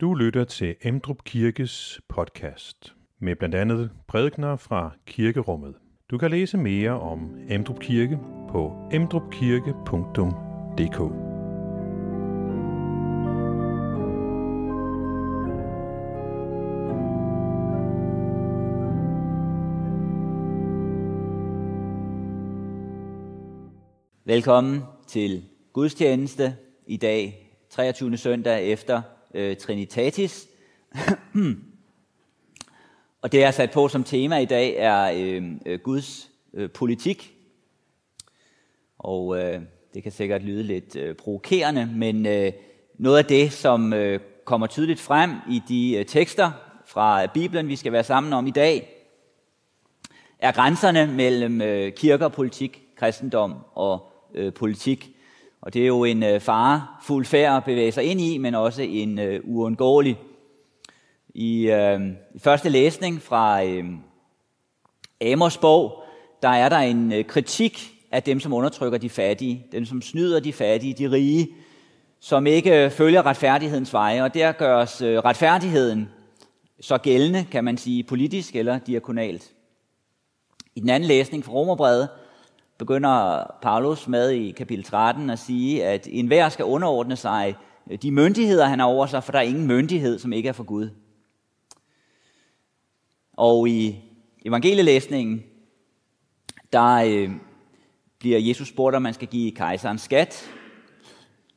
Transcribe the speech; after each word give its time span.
Du 0.00 0.14
lytter 0.14 0.44
til 0.44 0.76
Emdrup 0.82 1.24
Kirkes 1.24 2.00
podcast 2.08 2.94
med 3.20 3.36
blandt 3.36 3.54
andet 3.54 3.90
prædikner 4.08 4.56
fra 4.56 4.90
kirkerummet. 5.06 5.74
Du 6.10 6.18
kan 6.18 6.30
læse 6.30 6.58
mere 6.58 6.90
om 6.90 7.36
Emdrup 7.48 7.80
Kirke 7.80 8.18
på 8.48 8.88
emdrupkirke.dk. 8.92 11.00
Velkommen 24.24 24.82
til 25.08 25.44
gudstjeneste 25.72 26.56
i 26.86 26.96
dag, 26.96 27.52
23. 27.70 28.16
søndag 28.16 28.72
efter 28.72 29.02
øh, 29.36 29.56
Trinitatis. 29.56 30.48
og 33.22 33.32
det, 33.32 33.38
jeg 33.38 33.46
har 33.46 33.52
sat 33.52 33.70
på 33.70 33.88
som 33.88 34.04
tema 34.04 34.38
i 34.38 34.44
dag, 34.44 34.74
er 34.76 35.12
øh, 35.14 35.52
øh, 35.66 35.80
Guds 35.80 36.30
øh, 36.54 36.70
politik. 36.70 37.32
Og 38.98 39.38
øh, 39.38 39.60
det 39.94 40.02
kan 40.02 40.12
sikkert 40.12 40.42
lyde 40.42 40.62
lidt 40.62 40.96
øh, 40.96 41.14
provokerende, 41.14 41.90
men 41.94 42.26
øh, 42.26 42.52
noget 42.98 43.18
af 43.18 43.24
det, 43.24 43.52
som 43.52 43.92
øh, 43.92 44.20
kommer 44.44 44.66
tydeligt 44.66 45.00
frem 45.00 45.30
i 45.50 45.62
de 45.68 45.96
øh, 45.96 46.06
tekster 46.06 46.52
fra 46.86 47.22
øh, 47.22 47.28
Bibelen, 47.34 47.68
vi 47.68 47.76
skal 47.76 47.92
være 47.92 48.04
sammen 48.04 48.32
om 48.32 48.46
i 48.46 48.50
dag, 48.50 48.92
er 50.38 50.52
grænserne 50.52 51.06
mellem 51.06 51.62
øh, 51.62 51.92
kirke 51.92 52.24
og 52.24 52.32
politik, 52.32 52.82
kristendom 52.96 53.54
og 53.74 54.12
øh, 54.34 54.52
politik. 54.52 55.15
Og 55.60 55.74
det 55.74 55.82
er 55.82 55.86
jo 55.86 56.04
en 56.04 56.22
øh, 56.22 56.40
fuld 57.02 57.24
færd 57.26 57.56
at 57.56 57.64
bevæge 57.64 57.92
sig 57.92 58.04
ind 58.04 58.20
i, 58.20 58.38
men 58.38 58.54
også 58.54 58.82
en 58.82 59.18
øh, 59.18 59.40
uundgåelig. 59.44 60.18
I 61.34 61.70
øh, 61.70 62.00
første 62.38 62.68
læsning 62.68 63.22
fra 63.22 63.64
øh, 63.64 63.84
Amos 65.20 65.58
bog, 65.58 66.02
der 66.42 66.48
er 66.48 66.68
der 66.68 66.78
en 66.78 67.12
øh, 67.12 67.24
kritik 67.24 67.92
af 68.12 68.22
dem, 68.22 68.40
som 68.40 68.52
undertrykker 68.52 68.98
de 68.98 69.10
fattige, 69.10 69.66
dem, 69.72 69.84
som 69.84 70.02
snyder 70.02 70.40
de 70.40 70.52
fattige, 70.52 70.94
de 70.94 71.10
rige, 71.10 71.48
som 72.20 72.46
ikke 72.46 72.84
øh, 72.84 72.90
følger 72.90 73.26
retfærdighedens 73.26 73.92
veje. 73.92 74.22
Og 74.22 74.34
der 74.34 74.52
gøres 74.52 75.02
øh, 75.02 75.18
retfærdigheden 75.18 76.08
så 76.80 76.98
gældende, 76.98 77.46
kan 77.50 77.64
man 77.64 77.76
sige, 77.76 78.04
politisk 78.04 78.56
eller 78.56 78.78
diakonalt. 78.78 79.52
I 80.74 80.80
den 80.80 80.88
anden 80.88 81.08
læsning 81.08 81.44
fra 81.44 81.52
Romerbrevet, 81.52 82.08
begynder 82.78 83.44
Paulus 83.62 84.08
med 84.08 84.30
i 84.30 84.50
kapitel 84.50 84.84
13 84.84 85.30
at 85.30 85.38
sige, 85.38 85.84
at 85.84 86.08
enhver 86.10 86.48
skal 86.48 86.64
underordne 86.64 87.16
sig 87.16 87.56
øh, 87.90 87.98
de 88.02 88.10
myndigheder, 88.10 88.66
han 88.66 88.78
har 88.78 88.86
over 88.86 89.06
sig, 89.06 89.24
for 89.24 89.32
der 89.32 89.38
er 89.38 89.42
ingen 89.42 89.66
myndighed, 89.66 90.18
som 90.18 90.32
ikke 90.32 90.48
er 90.48 90.52
for 90.52 90.64
Gud. 90.64 90.90
Og 93.32 93.68
i 93.68 93.96
evangelielæsningen, 94.44 95.42
der 96.72 96.94
øh, 96.94 97.30
bliver 98.18 98.38
Jesus 98.38 98.68
spurgt, 98.68 98.96
om 98.96 99.02
man 99.02 99.14
skal 99.14 99.28
give 99.28 99.52
kejseren 99.52 99.98
skat. 99.98 100.50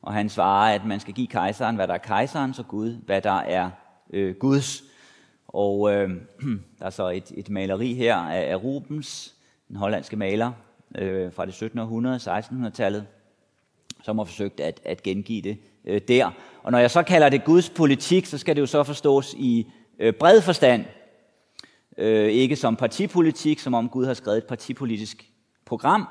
Og 0.02 0.12
han 0.12 0.28
svarer, 0.28 0.74
at 0.74 0.84
man 0.84 1.00
skal 1.00 1.14
give 1.14 1.26
kejseren, 1.26 1.76
hvad 1.76 1.88
der 1.88 1.94
er 1.94 1.98
kejserens, 1.98 2.58
og 2.58 2.68
Gud, 2.68 2.96
hvad 3.06 3.22
der 3.22 3.38
er 3.38 3.70
øh, 4.12 4.34
Guds. 4.34 4.82
Og 5.48 5.92
øh, 5.94 6.10
der 6.78 6.86
er 6.86 6.90
så 6.90 7.08
et, 7.08 7.32
et 7.34 7.50
maleri 7.50 7.94
her 7.94 8.16
af, 8.16 8.50
af 8.52 8.64
Rubens, 8.64 9.34
den 9.68 9.76
hollandske 9.76 10.16
maler, 10.16 10.52
øh, 10.98 11.32
fra 11.32 11.46
det 11.46 11.52
1700 11.52 12.16
1600-tallet, 12.16 13.06
som 14.02 14.18
har 14.18 14.24
forsøgt 14.24 14.60
at, 14.60 14.80
at 14.84 15.02
gengive 15.02 15.42
det 15.42 15.58
øh, 15.84 16.00
der. 16.08 16.30
Og 16.62 16.72
når 16.72 16.78
jeg 16.78 16.90
så 16.90 17.02
kalder 17.02 17.28
det 17.28 17.44
Guds 17.44 17.70
politik, 17.70 18.26
så 18.26 18.38
skal 18.38 18.56
det 18.56 18.60
jo 18.60 18.66
så 18.66 18.82
forstås 18.82 19.34
i 19.38 19.66
øh, 19.98 20.12
bred 20.12 20.40
forstand. 20.40 20.84
Øh, 21.98 22.28
ikke 22.28 22.56
som 22.56 22.76
partipolitik, 22.76 23.58
som 23.58 23.74
om 23.74 23.88
Gud 23.88 24.06
har 24.06 24.14
skrevet 24.14 24.38
et 24.38 24.44
partipolitisk 24.44 25.30
program, 25.64 26.08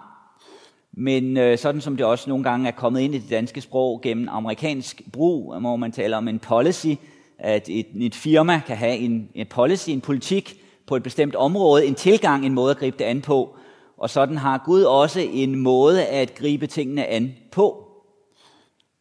men 0.91 1.37
øh, 1.37 1.57
sådan 1.57 1.81
som 1.81 1.97
det 1.97 2.05
også 2.05 2.29
nogle 2.29 2.43
gange 2.43 2.67
er 2.67 2.71
kommet 2.71 3.01
ind 3.01 3.15
i 3.15 3.17
det 3.17 3.29
danske 3.29 3.61
sprog 3.61 4.01
gennem 4.01 4.29
amerikansk 4.29 5.01
brug, 5.11 5.59
hvor 5.59 5.75
man 5.75 5.91
taler 5.91 6.17
om 6.17 6.27
en 6.27 6.39
policy, 6.39 6.87
at 7.37 7.69
et, 7.69 7.87
et 7.99 8.15
firma 8.15 8.61
kan 8.67 8.77
have 8.77 8.97
en, 8.97 9.29
en 9.35 9.47
policy, 9.47 9.89
en 9.89 10.01
politik 10.01 10.61
på 10.87 10.95
et 10.95 11.03
bestemt 11.03 11.35
område, 11.35 11.85
en 11.85 11.95
tilgang, 11.95 12.45
en 12.45 12.53
måde 12.53 12.71
at 12.71 12.77
gribe 12.77 12.97
det 12.97 13.05
an 13.05 13.21
på, 13.21 13.55
og 13.99 14.09
sådan 14.09 14.37
har 14.37 14.61
Gud 14.65 14.83
også 14.83 15.19
en 15.19 15.55
måde 15.55 16.05
at 16.05 16.35
gribe 16.35 16.67
tingene 16.67 17.05
an 17.05 17.35
på. 17.51 17.91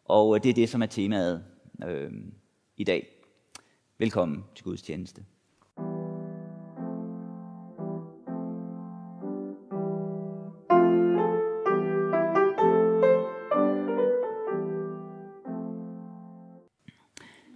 Og 0.04 0.36
øh, 0.36 0.42
det 0.42 0.50
er 0.50 0.54
det, 0.54 0.68
som 0.68 0.82
er 0.82 0.86
temaet 0.86 1.44
øh, 1.86 2.10
i 2.76 2.84
dag. 2.84 3.06
Velkommen 3.98 4.44
til 4.54 4.64
Guds 4.64 4.82
tjeneste. 4.82 5.24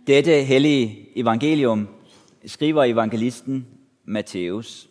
Dette 0.06 0.44
hellige 0.44 1.18
evangelium 1.18 1.88
skriver 2.46 2.84
evangelisten 2.84 3.66
Matthæus. 4.04 4.88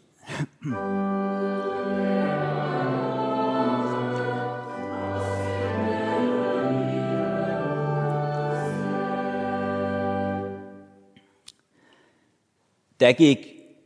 Der 13.01 13.11
gik 13.11 13.37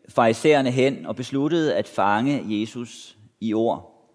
farisæerne 0.10 0.72
hen 0.72 1.06
og 1.06 1.16
besluttede 1.16 1.76
at 1.76 1.88
fange 1.88 2.60
Jesus 2.60 3.18
i 3.40 3.54
ord. 3.54 4.10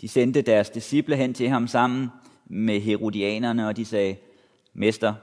De 0.00 0.08
sendte 0.08 0.42
deres 0.42 0.70
disciple 0.70 1.16
hen 1.16 1.34
til 1.34 1.48
ham 1.48 1.66
sammen 1.66 2.08
med 2.46 2.80
herodianerne, 2.80 3.68
og 3.68 3.76
de 3.76 3.84
sagde, 3.84 4.16
Mester, 4.72 5.14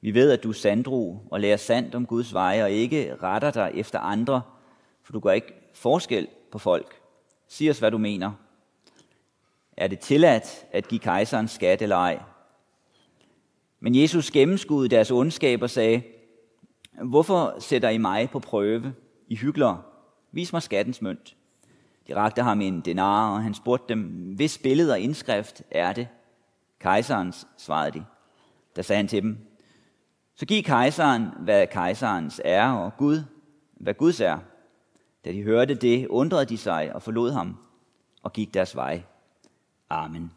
vi 0.00 0.14
ved, 0.14 0.30
at 0.30 0.42
du 0.42 0.48
er 0.48 0.52
sandro 0.52 1.18
og 1.30 1.40
lærer 1.40 1.56
sandt 1.56 1.94
om 1.94 2.06
Guds 2.06 2.34
veje, 2.34 2.62
og 2.64 2.70
ikke 2.70 3.16
retter 3.22 3.50
dig 3.50 3.70
efter 3.74 3.98
andre, 3.98 4.42
for 5.02 5.12
du 5.12 5.20
gør 5.20 5.32
ikke 5.32 5.54
forskel 5.74 6.28
på 6.52 6.58
folk. 6.58 7.00
Sig 7.48 7.70
os, 7.70 7.78
hvad 7.78 7.90
du 7.90 7.98
mener. 7.98 8.32
Er 9.76 9.86
det 9.86 9.98
tilladt 9.98 10.66
at 10.72 10.88
give 10.88 10.98
kejseren 10.98 11.48
skat 11.48 11.82
eller 11.82 11.96
ej? 11.96 12.18
Men 13.80 13.94
Jesus 13.94 14.30
gennemskudde 14.30 14.96
deres 14.96 15.10
ondskab 15.10 15.62
og 15.62 15.70
sagde, 15.70 16.02
Hvorfor 17.04 17.54
sætter 17.58 17.88
I 17.88 17.98
mig 17.98 18.30
på 18.30 18.38
prøve, 18.38 18.94
I 19.28 19.36
hyggelere? 19.36 19.82
Vis 20.32 20.52
mig 20.52 20.62
skattens 20.62 21.02
mønt. 21.02 21.36
De 22.08 22.16
rakte 22.16 22.42
ham 22.42 22.60
en 22.60 22.80
denar, 22.80 23.32
og 23.32 23.42
han 23.42 23.54
spurgte 23.54 23.94
dem, 23.94 24.00
hvis 24.36 24.58
billede 24.58 24.92
og 24.92 25.00
indskrift 25.00 25.62
er 25.70 25.92
det? 25.92 26.08
Kejserens, 26.80 27.46
svarede 27.56 27.98
de. 27.98 28.04
Der 28.76 28.82
sagde 28.82 28.96
han 28.96 29.08
til 29.08 29.22
dem, 29.22 29.38
så 30.34 30.46
giv 30.46 30.62
kejseren, 30.62 31.28
hvad 31.40 31.66
kejserens 31.66 32.40
er, 32.44 32.72
og 32.72 32.96
Gud, 32.96 33.24
hvad 33.76 33.94
Guds 33.94 34.20
er. 34.20 34.38
Da 35.24 35.32
de 35.32 35.42
hørte 35.42 35.74
det, 35.74 36.06
undrede 36.06 36.44
de 36.44 36.58
sig 36.58 36.94
og 36.94 37.02
forlod 37.02 37.30
ham 37.30 37.56
og 38.22 38.32
gik 38.32 38.54
deres 38.54 38.76
vej. 38.76 39.02
Amen. 39.90 40.32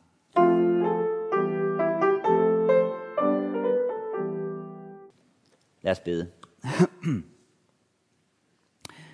Lad 5.81 5.91
os 5.91 5.99
bede. 5.99 6.40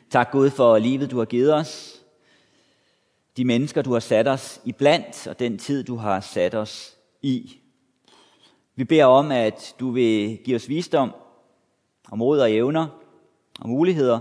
tak 0.09 0.31
Gud 0.31 0.49
for 0.49 0.77
livet, 0.77 1.11
du 1.11 1.17
har 1.17 1.25
givet 1.25 1.53
os. 1.53 2.01
De 3.37 3.45
mennesker, 3.45 3.81
du 3.81 3.93
har 3.93 3.99
sat 3.99 4.27
os 4.27 4.61
i 4.65 4.71
blandt, 4.71 5.27
og 5.27 5.39
den 5.39 5.57
tid, 5.57 5.83
du 5.83 5.95
har 5.95 6.19
sat 6.19 6.55
os 6.55 6.97
i. 7.21 7.59
Vi 8.75 8.83
beder 8.83 9.05
om, 9.05 9.31
at 9.31 9.75
du 9.79 9.91
vil 9.91 10.37
give 10.37 10.55
os 10.55 10.69
visdom 10.69 11.13
og 12.11 12.17
mod 12.17 12.39
og 12.39 12.51
evner 12.51 12.87
og 13.59 13.69
muligheder 13.69 14.19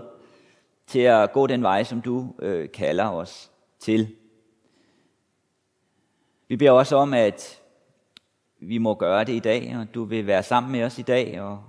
til 0.87 1.01
at 1.01 1.33
gå 1.33 1.47
den 1.47 1.63
vej, 1.63 1.85
som 1.85 2.01
du 2.01 2.35
øh, 2.39 2.71
kalder 2.71 3.09
os 3.09 3.51
til. 3.79 4.17
Vi 6.49 6.57
beder 6.57 6.71
også 6.71 6.97
om, 6.97 7.15
at 7.15 7.63
vi 8.59 8.79
må 8.79 8.95
gøre 8.95 9.25
det 9.25 9.33
i 9.33 9.39
dag, 9.39 9.77
og 9.79 9.95
du 9.95 10.05
vil 10.05 10.27
være 10.27 10.43
sammen 10.43 10.73
med 10.73 10.83
os 10.83 10.99
i 10.99 11.03
dag 11.03 11.41
og 11.41 11.65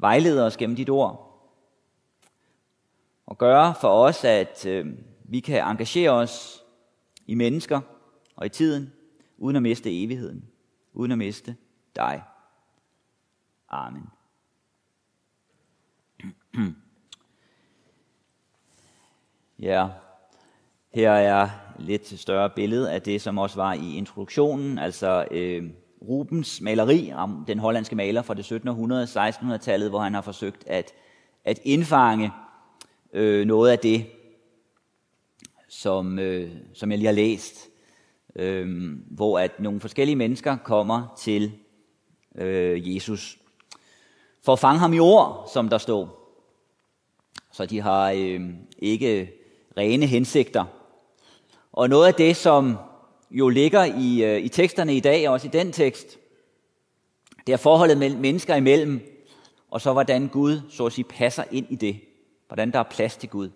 vejlede 0.00 0.46
os 0.46 0.56
gennem 0.56 0.76
dit 0.76 0.90
ord. 0.90 1.26
Og 3.26 3.38
gøre 3.38 3.74
for 3.80 3.88
os, 3.88 4.24
at 4.24 4.66
øh, 4.66 4.86
vi 5.24 5.40
kan 5.40 5.64
engagere 5.64 6.10
os 6.10 6.64
i 7.26 7.34
mennesker 7.34 7.80
og 8.36 8.46
i 8.46 8.48
tiden, 8.48 8.92
uden 9.38 9.56
at 9.56 9.62
miste 9.62 10.02
evigheden, 10.04 10.44
uden 10.92 11.12
at 11.12 11.18
miste 11.18 11.56
dig. 11.96 12.22
Amen. 13.68 14.06
Ja, 19.62 19.88
her 20.94 21.10
er 21.10 21.48
lidt 21.78 22.20
større 22.20 22.50
billede 22.50 22.92
af 22.92 23.02
det, 23.02 23.22
som 23.22 23.38
også 23.38 23.56
var 23.56 23.72
i 23.72 23.96
introduktionen, 23.96 24.78
altså 24.78 25.26
øh, 25.30 25.70
Rubens 26.08 26.60
maleri, 26.60 27.12
om 27.14 27.44
den 27.46 27.58
hollandske 27.58 27.96
maler 27.96 28.22
fra 28.22 28.34
det 28.34 28.40
1700 28.40 29.04
1600-tallet, 29.04 29.88
hvor 29.90 30.00
han 30.00 30.14
har 30.14 30.20
forsøgt 30.20 30.64
at, 30.66 30.92
at 31.44 31.60
indfange 31.64 32.32
øh, 33.12 33.46
noget 33.46 33.70
af 33.70 33.78
det, 33.78 34.06
som, 35.68 36.18
øh, 36.18 36.50
som 36.74 36.90
jeg 36.90 36.98
lige 36.98 37.06
har 37.06 37.14
læst, 37.14 37.68
øh, 38.36 38.92
hvor 39.10 39.38
at 39.38 39.60
nogle 39.60 39.80
forskellige 39.80 40.16
mennesker 40.16 40.56
kommer 40.56 41.14
til 41.18 41.52
øh, 42.34 42.94
Jesus 42.94 43.38
for 44.44 44.52
at 44.52 44.58
fange 44.58 44.78
ham 44.78 44.92
i 44.92 44.98
ord, 44.98 45.50
som 45.52 45.68
der 45.68 45.78
står. 45.78 46.20
Så 47.52 47.66
de 47.66 47.80
har 47.80 48.10
øh, 48.10 48.40
ikke 48.78 49.32
rene 49.76 50.06
hensigter. 50.06 50.64
Og 51.72 51.88
noget 51.88 52.06
af 52.06 52.14
det, 52.14 52.36
som 52.36 52.78
jo 53.30 53.48
ligger 53.48 53.84
i, 53.84 54.24
øh, 54.24 54.40
i 54.40 54.48
teksterne 54.48 54.94
i 54.94 55.00
dag, 55.00 55.28
og 55.28 55.32
også 55.32 55.46
i 55.46 55.50
den 55.50 55.72
tekst, 55.72 56.18
det 57.46 57.52
er 57.52 57.56
forholdet 57.56 57.98
mellem 57.98 58.20
mennesker 58.20 58.54
imellem, 58.54 59.00
og 59.70 59.80
så 59.80 59.92
hvordan 59.92 60.28
Gud, 60.28 60.60
så 60.70 60.86
at 60.86 60.92
sige, 60.92 61.04
passer 61.04 61.44
ind 61.50 61.66
i 61.70 61.76
det. 61.76 61.96
Hvordan 62.46 62.70
der 62.70 62.78
er 62.78 62.82
plads 62.90 63.16
til 63.16 63.28
Gud. 63.28 63.50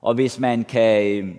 Og 0.00 0.14
hvis 0.14 0.38
man 0.38 0.64
kan 0.64 1.06
øh, 1.06 1.34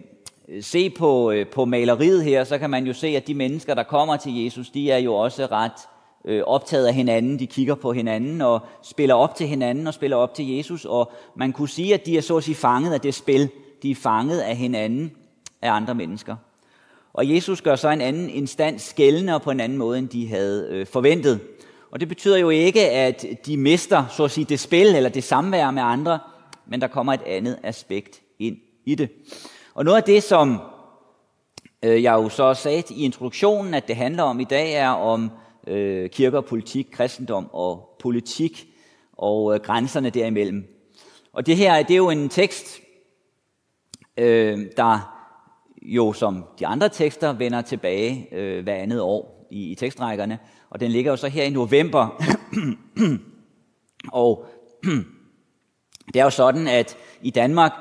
se 0.63 0.89
på, 0.89 1.31
øh, 1.31 1.47
på 1.47 1.65
maleriet 1.65 2.23
her, 2.23 2.43
så 2.43 2.57
kan 2.57 2.69
man 2.69 2.85
jo 2.87 2.93
se, 2.93 3.07
at 3.07 3.27
de 3.27 3.33
mennesker, 3.33 3.73
der 3.73 3.83
kommer 3.83 4.17
til 4.17 4.43
Jesus, 4.43 4.69
de 4.69 4.91
er 4.91 4.97
jo 4.97 5.13
også 5.13 5.45
ret 5.45 5.87
øh, 6.25 6.43
optaget 6.45 6.87
af 6.87 6.93
hinanden. 6.93 7.39
De 7.39 7.47
kigger 7.47 7.75
på 7.75 7.93
hinanden 7.93 8.41
og 8.41 8.59
spiller 8.83 9.15
op 9.15 9.35
til 9.35 9.47
hinanden 9.47 9.87
og 9.87 9.93
spiller 9.93 10.17
op 10.17 10.33
til 10.33 10.55
Jesus. 10.55 10.85
Og 10.85 11.11
man 11.35 11.53
kunne 11.53 11.69
sige, 11.69 11.93
at 11.93 12.05
de 12.05 12.17
er 12.17 12.21
så 12.21 12.37
at 12.37 12.43
sige 12.43 12.55
fanget 12.55 12.93
af 12.93 13.01
det 13.01 13.13
spil. 13.13 13.49
De 13.83 13.91
er 13.91 13.95
fanget 13.95 14.39
af 14.39 14.55
hinanden, 14.55 15.11
af 15.61 15.71
andre 15.71 15.95
mennesker. 15.95 16.35
Og 17.13 17.29
Jesus 17.29 17.61
gør 17.61 17.75
så 17.75 17.89
en 17.89 18.01
anden 18.01 18.29
instans 18.29 18.93
gældende 18.93 19.39
på 19.39 19.51
en 19.51 19.59
anden 19.59 19.77
måde, 19.77 19.99
end 19.99 20.09
de 20.09 20.27
havde 20.27 20.67
øh, 20.71 20.87
forventet. 20.87 21.39
Og 21.91 21.99
det 21.99 22.07
betyder 22.07 22.37
jo 22.37 22.49
ikke, 22.49 22.91
at 22.91 23.25
de 23.45 23.57
mister 23.57 24.05
så 24.07 24.23
at 24.23 24.31
sige, 24.31 24.45
det 24.45 24.59
spil 24.59 24.95
eller 24.95 25.09
det 25.09 25.23
samvær 25.23 25.71
med 25.71 25.81
andre, 25.81 26.19
men 26.67 26.81
der 26.81 26.87
kommer 26.87 27.13
et 27.13 27.21
andet 27.25 27.59
aspekt 27.63 28.21
ind 28.39 28.57
i 28.85 28.95
det. 28.95 29.09
Og 29.73 29.85
noget 29.85 29.97
af 29.97 30.03
det, 30.03 30.23
som 30.23 30.61
øh, 31.83 32.03
jeg 32.03 32.13
jo 32.13 32.29
så 32.29 32.53
sagde 32.53 32.83
i 32.89 33.03
introduktionen, 33.03 33.73
at 33.73 33.87
det 33.87 33.95
handler 33.95 34.23
om 34.23 34.39
i 34.39 34.43
dag, 34.43 34.73
er 34.73 34.89
om 34.89 35.31
øh, 35.67 36.09
kirke 36.09 36.37
og 36.37 36.45
politik, 36.45 36.87
kristendom 36.91 37.49
og 37.53 37.97
politik 37.99 38.67
og 39.17 39.53
øh, 39.53 39.59
grænserne 39.59 40.09
derimellem. 40.09 40.67
Og 41.33 41.45
det 41.45 41.57
her, 41.57 41.83
det 41.83 41.93
er 41.93 41.97
jo 41.97 42.09
en 42.09 42.29
tekst, 42.29 42.79
øh, 44.17 44.65
der 44.77 45.12
jo 45.85 46.13
som 46.13 46.43
de 46.59 46.67
andre 46.67 46.89
tekster 46.89 47.33
vender 47.33 47.61
tilbage 47.61 48.27
øh, 48.31 48.63
hver 48.63 48.75
andet 48.75 49.01
år 49.01 49.47
i, 49.51 49.71
i 49.71 49.75
tekstrækkerne. 49.75 50.39
Og 50.69 50.79
den 50.79 50.91
ligger 50.91 51.11
jo 51.11 51.17
så 51.17 51.27
her 51.27 51.43
i 51.43 51.49
november. 51.49 52.23
og 54.23 54.45
det 56.13 56.19
er 56.19 56.23
jo 56.23 56.29
sådan, 56.29 56.67
at 56.67 56.97
i 57.21 57.29
Danmark, 57.29 57.71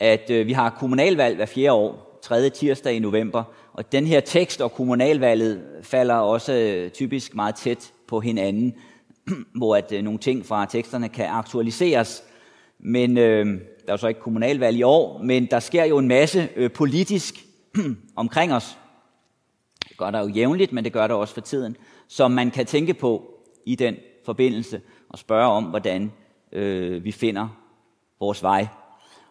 at 0.00 0.30
øh, 0.30 0.46
vi 0.46 0.52
har 0.52 0.70
kommunalvalg 0.70 1.36
hver 1.36 1.46
fjerde 1.46 1.72
år, 1.72 2.20
tredje 2.22 2.50
tirsdag 2.50 2.94
i 2.94 2.98
november. 2.98 3.44
Og 3.72 3.92
den 3.92 4.06
her 4.06 4.20
tekst 4.20 4.60
og 4.60 4.72
kommunalvalget 4.72 5.62
falder 5.82 6.14
også 6.14 6.52
øh, 6.52 6.90
typisk 6.90 7.34
meget 7.34 7.54
tæt 7.54 7.92
på 8.08 8.20
hinanden, 8.20 8.74
hvor 9.58 9.76
at 9.76 9.92
øh, 9.92 10.02
nogle 10.02 10.18
ting 10.18 10.46
fra 10.46 10.66
teksterne 10.66 11.08
kan 11.08 11.26
aktualiseres. 11.26 12.24
Men 12.78 13.18
øh, 13.18 13.60
der 13.86 13.92
er 13.92 13.92
jo 13.92 13.96
så 13.96 14.08
ikke 14.08 14.20
kommunalvalg 14.20 14.76
i 14.76 14.82
år, 14.82 15.18
men 15.22 15.46
der 15.46 15.60
sker 15.60 15.84
jo 15.84 15.98
en 15.98 16.08
masse 16.08 16.48
øh, 16.56 16.70
politisk 16.70 17.34
omkring 18.16 18.52
os. 18.52 18.78
Det 19.88 19.96
gør 19.96 20.10
der 20.10 20.20
jo 20.20 20.28
jævnligt, 20.28 20.72
men 20.72 20.84
det 20.84 20.92
gør 20.92 21.06
der 21.06 21.14
også 21.14 21.34
for 21.34 21.40
tiden, 21.40 21.76
som 22.08 22.30
man 22.30 22.50
kan 22.50 22.66
tænke 22.66 22.94
på 22.94 23.30
i 23.66 23.74
den 23.74 23.96
forbindelse 24.24 24.80
og 25.08 25.18
spørge 25.18 25.46
om, 25.46 25.64
hvordan 25.64 26.12
øh, 26.52 27.04
vi 27.04 27.12
finder 27.12 27.48
vores 28.20 28.42
vej. 28.42 28.66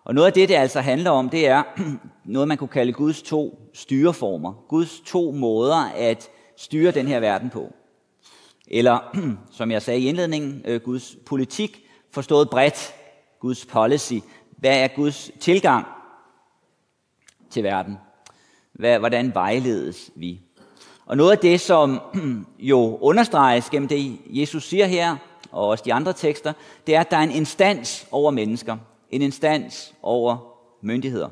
Og 0.04 0.16
noget 0.16 0.28
af 0.28 0.34
det, 0.34 0.50
det 0.50 0.56
altså 0.56 0.82
handler 0.82 1.12
om, 1.12 1.30
det 1.30 1.48
er 1.48 1.64
noget, 2.26 2.48
man 2.48 2.58
kunne 2.58 2.68
kalde 2.68 2.94
Guds 2.94 3.22
to 3.22 3.70
styreformer. 3.74 4.54
Guds 4.70 5.00
to 5.06 5.32
måder 5.32 5.92
at 5.96 6.30
styre 6.58 6.92
den 6.92 7.08
her 7.08 7.20
verden 7.20 7.50
på. 7.50 7.74
Eller, 8.68 9.18
som 9.58 9.72
jeg 9.72 9.82
sagde 9.82 10.00
i 10.00 10.08
indledningen, 10.08 10.62
øh, 10.66 10.82
Guds 10.82 11.16
politik, 11.26 11.86
forstået 12.12 12.50
bredt. 12.50 12.94
Guds 13.44 13.66
policy. 13.66 14.14
Hvad 14.64 14.80
er 14.80 14.88
Guds 14.88 15.32
tilgang 15.40 15.86
til 17.50 17.64
verden? 17.64 17.98
Hvad, 18.74 19.00
hvordan 19.00 19.34
vejledes 19.34 20.12
vi? 20.16 20.40
Og 21.06 21.18
noget 21.18 21.32
af 21.32 21.38
det, 21.38 21.62
som 21.62 22.02
jo 22.60 22.98
understreges 23.02 23.70
gennem 23.70 23.88
det, 23.88 24.18
Jesus 24.28 24.64
siger 24.64 24.86
her, 24.86 25.18
og 25.52 25.68
også 25.68 25.84
de 25.84 25.94
andre 25.94 26.14
tekster, 26.14 26.54
det 26.88 26.96
er, 26.96 27.00
at 27.00 27.12
der 27.12 27.18
er 27.18 27.22
en 27.22 27.32
instans 27.32 28.08
over 28.12 28.32
mennesker 28.32 28.78
en 29.10 29.22
instans 29.22 29.94
over 30.02 30.38
myndigheder. 30.82 31.30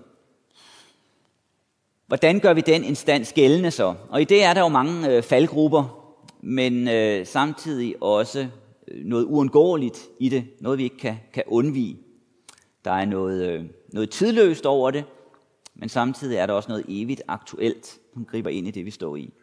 Hvordan 2.07 2.39
gør 2.39 2.54
vi 2.54 2.62
den 2.62 2.83
instans 2.83 3.33
gældende 3.33 3.72
så? 3.72 3.95
Og 4.10 4.22
i 4.22 4.25
det 4.25 4.44
er 4.44 4.54
der 4.54 4.62
jo 4.62 4.68
mange 4.68 5.10
øh, 5.10 5.24
faldgrupper, 5.24 6.13
men 6.42 6.88
øh, 6.88 7.25
samtidig 7.25 8.04
også 8.04 8.48
øh, 8.88 9.06
noget 9.06 9.25
uundgåeligt 9.25 10.10
i 10.19 10.30
det, 10.30 10.44
noget 10.60 10.78
vi 10.78 10.83
ikke 10.83 10.98
kan, 10.98 11.18
kan 11.33 11.44
undvige. 11.48 11.98
Der 12.86 12.92
er 12.92 13.06
noget, 13.06 13.50
øh, 13.50 13.66
noget 13.94 14.10
tidløst 14.10 14.66
over 14.66 14.92
det, 14.92 15.04
men 15.75 15.89
samtidig 15.89 16.38
er 16.38 16.45
der 16.45 16.54
også 16.54 16.69
noget 16.69 16.86
evigt 16.88 17.22
aktuelt, 17.28 18.00
som 18.13 18.25
griber 18.25 18.50
ind 18.50 18.68
i 18.68 18.72
det, 18.72 18.86
vi 18.86 18.92
står 18.92 19.16
i. 19.16 19.33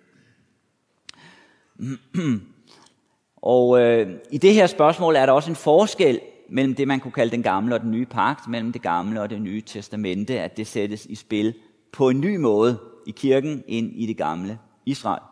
Og 3.37 3.81
øh, 3.81 4.17
i 4.31 4.39
det 4.39 4.55
her 4.55 4.67
spørgsmål 4.67 5.17
er 5.17 5.27
der 5.27 5.33
også 5.33 5.51
en 5.51 5.57
forskel 5.57 6.21
mellem 6.49 6.75
det, 6.75 6.89
man 6.89 7.01
kunne 7.01 7.13
kalde 7.13 7.31
den 7.31 7.43
gamle 7.43 7.75
og 7.75 7.81
den 7.81 7.91
nye 7.91 8.07
pagt, 8.07 8.49
mellem 8.49 8.73
det 8.73 8.83
gamle 8.83 9.23
og 9.23 9.31
det 9.31 9.43
nye 9.43 9.61
testamente, 9.61 10.41
at 10.41 10.57
det 10.57 10.67
sættes 10.67 11.07
i 11.07 11.15
spil 11.15 11.55
på 11.93 12.09
en 12.09 12.21
ny 12.21 12.37
måde 12.37 12.79
i 13.07 13.11
kirken 13.11 13.65
ind 13.67 13.93
i 13.95 14.07
det 14.07 14.17
gamle 14.17 14.59
Israel. 14.87 15.23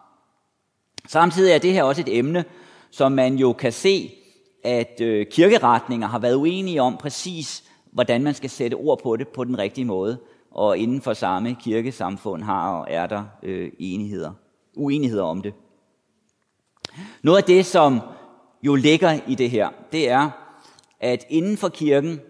Samtidig 1.08 1.53
er 1.53 1.58
det 1.58 1.73
her 1.73 1.82
også 1.82 2.03
et 2.03 2.19
emne, 2.19 2.44
som 2.91 3.12
man 3.12 3.37
jo 3.37 3.53
kan 3.53 3.73
se, 3.73 4.12
at 4.64 5.00
øh, 5.00 5.26
kirkeretninger 5.31 6.08
har 6.08 6.19
været 6.19 6.35
uenige 6.35 6.82
om 6.82 6.97
præcis, 6.97 7.64
hvordan 7.96 8.22
man 8.22 8.34
skal 8.34 8.50
sætte 8.50 8.75
ord 8.75 9.02
på 9.02 9.16
det 9.16 9.28
på 9.28 9.44
den 9.44 9.58
rigtige 9.58 9.84
måde. 9.84 10.19
Og 10.50 10.78
inden 10.78 11.00
for 11.00 11.14
samme 11.14 11.56
kirkesamfund 11.60 12.43
har 12.43 12.72
og 12.72 12.87
er 12.90 13.06
der 13.06 13.25
øh, 13.43 13.72
enigheder, 13.78 14.32
uenigheder 14.75 15.22
om 15.22 15.43
det. 15.43 15.54
Noget 17.22 17.38
af 17.38 17.44
det, 17.44 17.66
som 17.66 18.00
jo 18.62 18.75
ligger 18.75 19.20
i 19.28 19.34
det 19.34 19.50
her, 19.50 19.70
det 19.93 20.10
er, 20.10 20.31
at 21.00 21.26
inden 21.28 21.56
for 21.56 21.69
kirken, 21.69 22.20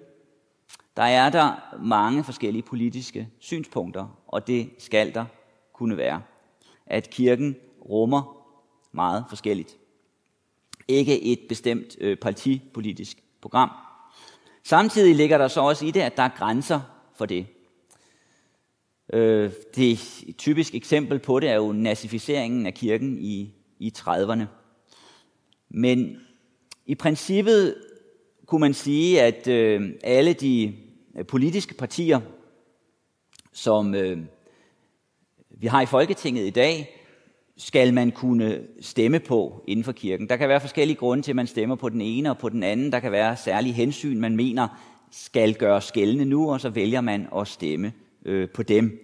der 0.97 1.03
er 1.03 1.31
der 1.31 1.77
mange 1.81 2.25
forskellige 2.25 2.63
politiske 2.63 3.29
synspunkter, 3.39 4.19
og 4.27 4.47
det 4.47 4.71
skal 4.79 5.15
der 5.15 5.25
kunne 5.73 5.97
være. 5.97 6.23
At 6.87 7.11
kirken 7.11 7.57
rummer 7.89 8.47
meget 8.93 9.25
forskelligt. 9.29 9.77
Ikke 10.89 11.23
et 11.23 11.41
bestemt 11.49 11.97
øh, 12.01 12.17
partipolitisk 12.17 13.23
program. 13.41 13.71
Samtidig 14.67 15.17
ligger 15.17 15.39
der 15.39 15.49
så 15.49 15.61
også 15.61 15.87
i 15.87 15.91
det, 15.91 16.01
at 16.01 16.17
der 16.17 16.23
er 16.23 16.29
grænser 16.29 16.81
for 17.15 17.27
det. 17.27 17.47
Øh, 19.13 19.53
det 19.77 19.99
typiske 19.99 20.33
typisk 20.33 20.75
eksempel 20.75 21.19
på 21.19 21.41
det 21.41 21.49
er 21.49 21.55
jo 21.55 21.73
nazificeringen 21.73 22.67
af 22.67 22.75
kirken 22.75 23.19
i, 23.19 23.55
i 23.79 23.93
30'erne. 23.99 24.43
Men 25.69 26.21
i 26.87 26.95
princippet 26.95 27.77
kunne 28.47 28.61
man 28.61 28.75
sige, 28.75 29.23
at 29.23 29.49
øh, 29.49 29.91
alle 30.05 30.33
de 30.33 30.75
øh, 31.17 31.27
politiske 31.27 31.75
partier, 31.75 32.21
som 33.53 33.95
øh, 33.95 34.19
vi 35.51 35.67
har 35.67 35.83
i 35.83 35.87
Folketinget 35.87 36.47
i 36.47 36.51
dag, 36.51 36.96
skal 37.59 37.95
man 37.95 38.11
kunne 38.11 38.61
stemme 38.81 39.21
på 39.21 39.65
inden 39.67 39.85
for 39.85 39.93
kirken. 39.93 40.29
Der 40.29 40.37
kan 40.37 40.49
være 40.49 40.61
forskellige 40.61 40.97
grunde 40.97 41.23
til, 41.23 41.33
at 41.33 41.37
man 41.37 41.47
stemmer 41.47 41.77
på 41.77 41.89
den 41.89 42.01
ene 42.01 42.31
og 42.31 42.39
på 42.39 42.49
den 42.49 42.63
anden. 42.63 42.93
Der 42.93 43.01
kan 43.01 43.13
være 43.13 43.37
særlige 43.37 43.73
hensyn, 43.73 44.21
man 44.21 44.37
mener 44.37 44.69
skal 45.11 45.55
gøres 45.55 45.85
skældende 45.85 46.25
nu, 46.25 46.53
og 46.53 46.61
så 46.61 46.71
vælger 46.71 47.01
man 47.01 47.29
at 47.37 47.49
stemme 47.49 47.93
øh, 48.25 48.49
på 48.49 48.63
dem. 48.63 49.01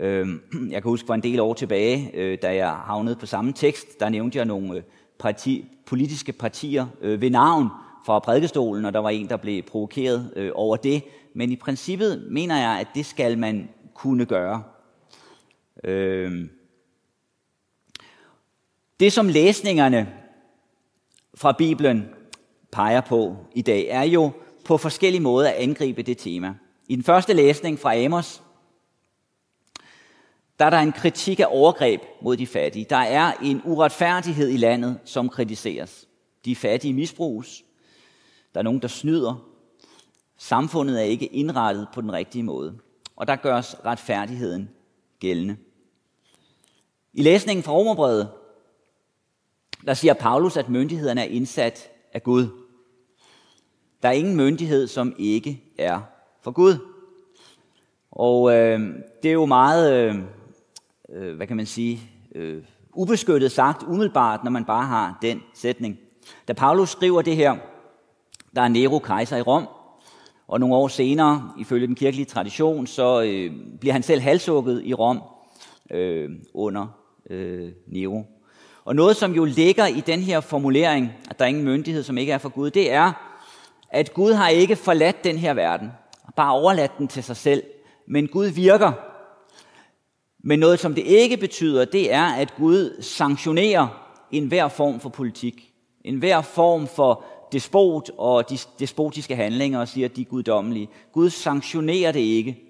Øh, 0.00 0.28
jeg 0.72 0.82
kan 0.82 0.90
huske 0.90 1.06
for 1.06 1.14
en 1.14 1.22
del 1.22 1.40
år 1.40 1.54
tilbage, 1.54 2.10
øh, 2.14 2.38
da 2.42 2.54
jeg 2.54 2.70
havnede 2.70 3.16
på 3.16 3.26
samme 3.26 3.52
tekst, 3.52 4.00
der 4.00 4.08
nævnte 4.08 4.38
jeg 4.38 4.44
nogle 4.44 4.76
øh, 4.76 4.82
parti, 5.18 5.64
politiske 5.86 6.32
partier 6.32 6.86
øh, 7.00 7.20
ved 7.20 7.30
navn, 7.30 7.68
fra 8.06 8.18
prædikestolen, 8.18 8.84
og 8.84 8.92
der 8.92 8.98
var 8.98 9.10
en, 9.10 9.28
der 9.28 9.36
blev 9.36 9.62
provokeret 9.62 10.32
øh, 10.36 10.50
over 10.54 10.76
det. 10.76 11.02
Men 11.34 11.52
i 11.52 11.56
princippet 11.56 12.26
mener 12.30 12.56
jeg, 12.56 12.80
at 12.80 12.86
det 12.94 13.06
skal 13.06 13.38
man 13.38 13.68
kunne 13.94 14.24
gøre. 14.24 14.62
Øh, 15.84 16.46
det, 19.00 19.12
som 19.12 19.28
læsningerne 19.28 20.14
fra 21.34 21.52
Bibelen 21.52 22.08
peger 22.72 23.00
på 23.00 23.36
i 23.54 23.62
dag, 23.62 23.86
er 23.88 24.02
jo 24.02 24.30
på 24.64 24.76
forskellige 24.76 25.22
måder 25.22 25.48
at 25.48 25.54
angribe 25.54 26.02
det 26.02 26.18
tema. 26.18 26.54
I 26.88 26.96
den 26.96 27.04
første 27.04 27.32
læsning 27.32 27.78
fra 27.78 27.96
Amos, 27.96 28.42
der 30.58 30.64
er 30.64 30.70
der 30.70 30.78
en 30.78 30.92
kritik 30.92 31.40
af 31.40 31.46
overgreb 31.48 32.00
mod 32.22 32.36
de 32.36 32.46
fattige. 32.46 32.86
Der 32.90 32.96
er 32.96 33.32
en 33.32 33.62
uretfærdighed 33.64 34.48
i 34.48 34.56
landet, 34.56 34.98
som 35.04 35.28
kritiseres. 35.28 36.08
De 36.44 36.56
fattige 36.56 36.94
misbruges. 36.94 37.64
Der 38.54 38.60
er 38.60 38.64
nogen, 38.64 38.82
der 38.82 38.88
snyder. 38.88 39.46
Samfundet 40.38 41.00
er 41.00 41.04
ikke 41.04 41.26
indrettet 41.26 41.88
på 41.94 42.00
den 42.00 42.12
rigtige 42.12 42.42
måde. 42.42 42.78
Og 43.16 43.26
der 43.26 43.36
gørs 43.36 43.76
retfærdigheden 43.84 44.70
gældende. 45.20 45.56
I 47.12 47.22
læsningen 47.22 47.62
fra 47.62 47.72
Romerbrevet, 47.72 48.28
der 49.86 49.94
siger 49.94 50.14
Paulus, 50.14 50.56
at 50.56 50.68
myndighederne 50.68 51.20
er 51.20 51.28
indsat 51.28 51.90
af 52.12 52.22
Gud. 52.22 52.46
Der 54.02 54.08
er 54.08 54.12
ingen 54.12 54.36
myndighed, 54.36 54.86
som 54.86 55.14
ikke 55.18 55.62
er 55.78 56.00
for 56.42 56.50
Gud. 56.50 56.74
Og 58.10 58.52
øh, 58.52 58.80
det 59.22 59.28
er 59.28 59.32
jo 59.32 59.46
meget, 59.46 59.92
øh, 59.92 60.14
øh, 61.08 61.36
hvad 61.36 61.46
kan 61.46 61.56
man 61.56 61.66
sige, 61.66 62.00
øh, 62.34 62.62
ubeskyttet 62.94 63.52
sagt 63.52 63.82
umiddelbart, 63.82 64.44
når 64.44 64.50
man 64.50 64.64
bare 64.64 64.86
har 64.86 65.18
den 65.22 65.42
sætning. 65.54 65.98
Da 66.48 66.52
Paulus 66.52 66.90
skriver 66.90 67.22
det 67.22 67.36
her, 67.36 67.56
der 68.56 68.62
er 68.62 68.68
Nero 68.68 68.98
kejser 68.98 69.36
i 69.36 69.42
Rom, 69.42 69.68
og 70.48 70.60
nogle 70.60 70.74
år 70.74 70.88
senere, 70.88 71.52
ifølge 71.58 71.86
den 71.86 71.94
kirkelige 71.94 72.26
tradition, 72.26 72.86
så 72.86 73.22
øh, 73.22 73.52
bliver 73.80 73.92
han 73.92 74.02
selv 74.02 74.20
halshugget 74.20 74.82
i 74.84 74.94
Rom 74.94 75.22
øh, 75.90 76.30
under 76.54 76.86
øh, 77.30 77.72
Nero. 77.86 78.24
Og 78.90 78.96
noget, 78.96 79.16
som 79.16 79.32
jo 79.32 79.44
ligger 79.44 79.86
i 79.86 80.00
den 80.00 80.20
her 80.20 80.40
formulering, 80.40 81.12
at 81.30 81.38
der 81.38 81.44
er 81.44 81.48
ingen 81.48 81.64
myndighed, 81.64 82.02
som 82.02 82.18
ikke 82.18 82.32
er 82.32 82.38
for 82.38 82.48
Gud, 82.48 82.70
det 82.70 82.92
er, 82.92 83.12
at 83.90 84.14
Gud 84.14 84.32
har 84.32 84.48
ikke 84.48 84.76
forladt 84.76 85.24
den 85.24 85.38
her 85.38 85.54
verden, 85.54 85.90
bare 86.36 86.52
overladt 86.52 86.98
den 86.98 87.08
til 87.08 87.22
sig 87.22 87.36
selv, 87.36 87.62
men 88.06 88.28
Gud 88.28 88.46
virker. 88.46 88.92
Men 90.38 90.58
noget, 90.58 90.80
som 90.80 90.94
det 90.94 91.02
ikke 91.02 91.36
betyder, 91.36 91.84
det 91.84 92.12
er, 92.12 92.24
at 92.24 92.54
Gud 92.56 93.02
sanktionerer 93.02 93.88
enhver 94.30 94.68
form 94.68 95.00
for 95.00 95.08
politik, 95.08 95.72
enhver 96.04 96.42
form 96.42 96.86
for 96.86 97.24
despot 97.52 98.10
og 98.18 98.44
despotiske 98.78 99.36
handlinger 99.36 99.80
og 99.80 99.88
siger, 99.88 100.08
at 100.08 100.16
de 100.16 100.20
er 100.20 100.24
guddommelige. 100.24 100.88
Gud 101.12 101.30
sanktionerer 101.30 102.12
det 102.12 102.20
ikke. 102.20 102.62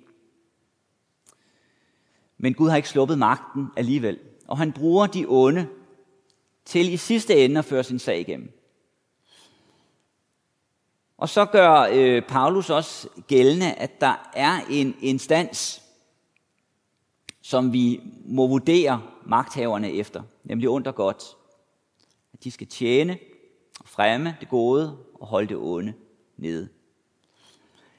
Men 2.38 2.54
Gud 2.54 2.68
har 2.68 2.76
ikke 2.76 2.88
sluppet 2.88 3.18
magten 3.18 3.66
alligevel. 3.76 4.18
Og 4.48 4.58
han 4.58 4.72
bruger 4.72 5.06
de 5.06 5.26
onde 5.28 5.66
til 6.70 6.92
i 6.92 6.96
sidste 6.96 7.44
ende 7.44 7.58
at 7.58 7.64
føre 7.64 7.84
sin 7.84 7.98
sag 7.98 8.20
igennem. 8.20 8.52
Og 11.18 11.28
så 11.28 11.44
gør 11.44 11.88
øh, 11.92 12.22
Paulus 12.22 12.70
også 12.70 13.08
gældende, 13.26 13.72
at 13.72 14.00
der 14.00 14.30
er 14.34 14.60
en 14.70 14.96
instans, 15.00 15.82
som 17.42 17.72
vi 17.72 18.00
må 18.24 18.46
vurdere 18.46 19.02
magthaverne 19.26 19.92
efter, 19.92 20.22
nemlig 20.44 20.68
under 20.68 20.92
godt. 20.92 21.24
At 22.32 22.44
de 22.44 22.50
skal 22.50 22.66
tjene, 22.66 23.18
fremme 23.84 24.36
det 24.40 24.48
gode 24.48 24.98
og 25.14 25.26
holde 25.26 25.48
det 25.48 25.56
onde 25.56 25.94
nede. 26.36 26.68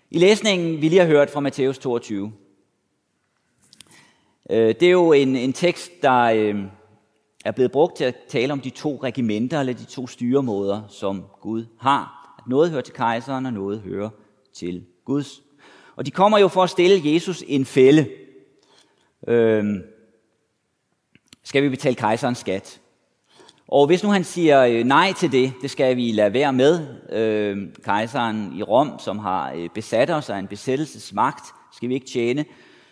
I 0.09 0.19
læsningen, 0.19 0.81
vi 0.81 0.89
lige 0.89 0.99
har 0.99 1.07
hørt 1.07 1.29
fra 1.29 1.39
Matthæus 1.39 1.77
22, 1.77 2.33
øh, 4.49 4.67
det 4.67 4.83
er 4.83 4.91
jo 4.91 5.11
en, 5.13 5.35
en 5.35 5.53
tekst, 5.53 5.91
der 6.01 6.21
øh, 6.21 6.65
er 7.45 7.51
blevet 7.51 7.71
brugt 7.71 7.97
til 7.97 8.03
at 8.03 8.15
tale 8.27 8.53
om 8.53 8.59
de 8.59 8.69
to 8.69 8.99
regimenter, 9.03 9.59
eller 9.59 9.73
de 9.73 9.85
to 9.85 10.07
styremåder, 10.07 10.81
som 10.87 11.23
Gud 11.41 11.65
har. 11.79 12.35
At 12.39 12.47
noget 12.47 12.71
hører 12.71 12.81
til 12.81 12.93
kejseren, 12.93 13.45
og 13.45 13.53
noget 13.53 13.81
hører 13.81 14.09
til 14.53 14.85
Guds. 15.05 15.41
Og 15.95 16.05
de 16.05 16.11
kommer 16.11 16.37
jo 16.37 16.47
for 16.47 16.63
at 16.63 16.69
stille 16.69 17.13
Jesus 17.13 17.43
en 17.47 17.65
fælde. 17.65 18.09
Øhm, 19.27 19.83
skal 21.43 21.63
vi 21.63 21.69
betale 21.69 21.95
kejserens 21.95 22.37
skat? 22.37 22.81
Og 23.67 23.87
hvis 23.87 24.03
nu 24.03 24.09
han 24.09 24.23
siger 24.23 24.65
øh, 24.65 24.83
nej 24.83 25.13
til 25.13 25.31
det, 25.31 25.53
det 25.61 25.71
skal 25.71 25.97
vi 25.97 26.11
lade 26.11 26.33
være 26.33 26.53
med, 26.53 26.87
øh, 27.09 27.57
kejseren 27.83 28.53
i 28.57 28.63
Rom, 28.63 28.99
som 28.99 29.19
har 29.19 29.51
øh, 29.51 29.69
besat 29.73 30.09
os 30.09 30.29
af 30.29 30.37
en 30.37 30.47
besættelsesmagt, 30.47 31.45
skal 31.73 31.89
vi 31.89 31.93
ikke 31.93 32.07
tjene, 32.07 32.45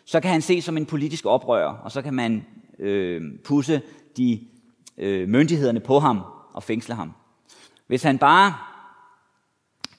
så 0.06 0.20
kan 0.20 0.32
han 0.32 0.42
se 0.42 0.62
som 0.62 0.78
en 0.78 0.86
politisk 0.86 1.26
oprør, 1.26 1.66
og 1.66 1.92
så 1.92 2.02
kan 2.02 2.14
man 2.14 2.46
øh, 2.80 3.22
pusse 3.44 3.82
de 4.20 4.40
øh, 4.98 5.30
myndighederne 5.30 5.80
på 5.80 6.00
ham 6.00 6.22
og 6.54 6.64
fængsle 6.64 6.96
ham. 6.96 7.14
Hvis 7.88 8.04
han 8.04 8.18
bare 8.18 8.54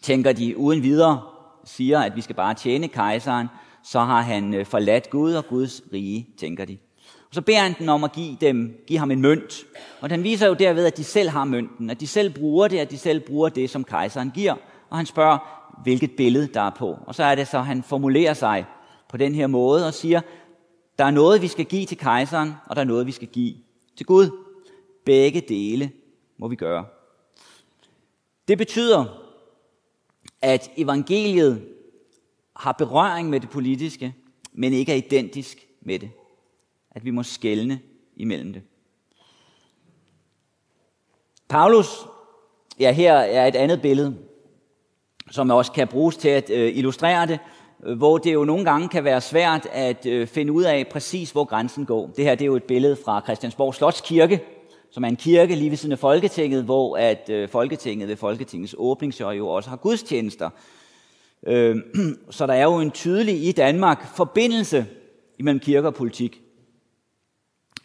tænker 0.02 0.32
de 0.32 0.56
uden 0.56 0.82
videre, 0.82 1.22
siger, 1.64 2.00
at 2.00 2.16
vi 2.16 2.20
skal 2.20 2.36
bare 2.36 2.54
tjene 2.54 2.88
kejseren, 2.88 3.48
så 3.82 4.00
har 4.00 4.20
han 4.20 4.54
øh, 4.54 4.66
forladt 4.66 5.10
Gud 5.10 5.32
og 5.32 5.46
Guds 5.46 5.82
rige, 5.92 6.28
tænker 6.38 6.64
de. 6.64 6.78
Og 7.28 7.34
så 7.34 7.42
beder 7.42 7.60
han 7.60 7.74
den 7.78 7.88
om 7.88 8.04
at 8.04 8.12
give, 8.12 8.36
dem, 8.40 8.84
give 8.86 8.98
ham 8.98 9.10
en 9.10 9.20
mønt. 9.20 9.64
Og 10.00 10.10
den 10.10 10.22
viser 10.22 10.46
jo 10.46 10.54
derved, 10.54 10.86
at 10.86 10.96
de 10.96 11.04
selv 11.04 11.28
har 11.28 11.44
mønten, 11.44 11.90
at 11.90 12.00
de 12.00 12.06
selv 12.06 12.30
bruger 12.30 12.68
det, 12.68 12.78
at 12.78 12.90
de 12.90 12.98
selv 12.98 13.20
bruger 13.20 13.48
det, 13.48 13.70
som 13.70 13.84
kejseren 13.84 14.30
giver. 14.30 14.54
Og 14.90 14.96
han 14.96 15.06
spørger, 15.06 15.38
hvilket 15.82 16.10
billede 16.16 16.46
der 16.46 16.60
er 16.60 16.70
på. 16.70 16.98
Og 17.06 17.14
så 17.14 17.24
er 17.24 17.34
det 17.34 17.48
så, 17.48 17.58
at 17.58 17.66
han 17.66 17.82
formulerer 17.82 18.34
sig 18.34 18.66
på 19.08 19.16
den 19.16 19.34
her 19.34 19.46
måde 19.46 19.86
og 19.86 19.94
siger, 19.94 20.20
der 20.98 21.04
er 21.04 21.10
noget, 21.10 21.42
vi 21.42 21.48
skal 21.48 21.64
give 21.64 21.86
til 21.86 21.98
kejseren, 21.98 22.54
og 22.66 22.76
der 22.76 22.82
er 22.82 22.86
noget, 22.86 23.06
vi 23.06 23.12
skal 23.12 23.28
give 23.28 23.54
til 23.96 24.06
Gud. 24.06 24.44
Begge 25.04 25.40
dele 25.40 25.92
må 26.38 26.48
vi 26.48 26.56
gøre. 26.56 26.86
Det 28.48 28.58
betyder, 28.58 29.26
at 30.42 30.70
evangeliet 30.76 31.68
har 32.56 32.72
berøring 32.72 33.30
med 33.30 33.40
det 33.40 33.50
politiske, 33.50 34.14
men 34.52 34.72
ikke 34.72 34.92
er 34.92 34.96
identisk 34.96 35.66
med 35.80 35.98
det. 35.98 36.10
At 36.90 37.04
vi 37.04 37.10
må 37.10 37.22
skelne 37.22 37.80
imellem 38.16 38.52
det. 38.52 38.62
Paulus, 41.48 42.06
ja 42.80 42.92
her 42.92 43.14
er 43.14 43.46
et 43.46 43.56
andet 43.56 43.82
billede, 43.82 44.18
som 45.30 45.50
også 45.50 45.72
kan 45.72 45.88
bruges 45.88 46.16
til 46.16 46.28
at 46.28 46.50
øh, 46.50 46.76
illustrere 46.76 47.26
det, 47.26 47.38
Øh, 47.86 47.96
hvor 47.96 48.18
det 48.18 48.34
jo 48.34 48.44
nogle 48.44 48.64
gange 48.64 48.88
kan 48.88 49.04
være 49.04 49.20
svært 49.20 49.66
at 49.72 50.06
øh, 50.06 50.26
finde 50.26 50.52
ud 50.52 50.62
af 50.62 50.86
præcis, 50.90 51.30
hvor 51.30 51.44
grænsen 51.44 51.86
går. 51.86 52.06
Det 52.16 52.24
her 52.24 52.34
det 52.34 52.42
er 52.42 52.46
jo 52.46 52.56
et 52.56 52.64
billede 52.64 52.96
fra 53.04 53.20
Christiansborg 53.24 53.74
Slotskirke, 53.74 54.40
som 54.90 55.04
er 55.04 55.08
en 55.08 55.16
kirke 55.16 55.54
lige 55.54 55.70
ved 55.70 55.76
siden 55.76 55.92
af 55.92 55.98
Folketinget, 55.98 56.64
hvor 56.64 56.96
at 56.96 57.30
øh, 57.30 57.48
Folketinget 57.48 58.08
ved 58.08 58.16
Folketingets 58.16 58.74
åbningssør 58.78 59.30
jo 59.30 59.48
også 59.48 59.70
har 59.70 59.76
gudstjenester. 59.76 60.50
Så 62.30 62.46
der 62.46 62.54
er 62.54 62.64
jo 62.64 62.76
en 62.76 62.90
tydelig 62.90 63.48
i 63.48 63.52
Danmark 63.52 64.16
forbindelse 64.16 64.86
imellem 65.38 65.60
kirke 65.60 65.88
og 65.88 65.94
politik. 65.94 66.42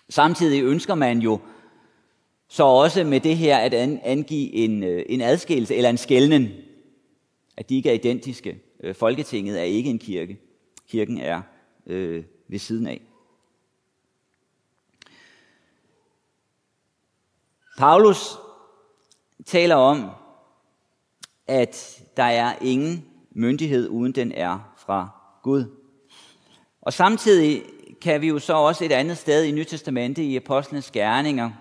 Samtidig 0.10 0.64
ønsker 0.64 0.96
man 0.96 1.20
jo 1.20 1.40
så 2.50 2.64
også 2.64 3.04
med 3.04 3.20
det 3.20 3.38
her 3.38 3.58
at 3.58 3.74
angive 4.04 4.54
en, 4.54 4.84
en 4.84 5.22
adskillelse 5.22 5.76
eller 5.76 5.90
en 5.90 5.98
skældning, 5.98 6.50
at 7.58 7.70
de 7.70 7.76
ikke 7.76 7.90
er 7.90 7.94
identiske. 7.94 8.58
Øh, 8.86 8.96
Folketinget 8.96 9.60
er 9.60 9.64
ikke 9.64 9.90
en 9.90 10.00
kirke. 10.00 10.40
Kirken 10.88 11.18
er 11.18 11.42
øh, 11.86 12.24
ved 12.48 12.60
siden 12.60 12.88
af. 12.88 13.02
Paulus 17.78 18.38
taler 19.46 19.76
om, 19.76 20.10
at 21.48 22.04
der 22.18 22.24
er 22.24 22.56
ingen 22.62 23.06
myndighed, 23.32 23.90
uden 23.90 24.12
den 24.12 24.32
er 24.32 24.74
fra 24.78 25.10
Gud. 25.44 25.66
Og 26.82 26.94
samtidig 26.94 27.64
kan 28.02 28.22
vi 28.22 28.28
jo 28.28 28.40
så 28.40 28.54
også 28.54 28.86
et 28.86 28.92
andet 28.92 29.18
sted 29.18 29.44
i 29.44 29.52
Nyt 29.52 29.68
Testamente 29.68 30.24
i 30.24 30.36
Apostlenes 30.36 30.92
Gerninger 30.92 31.52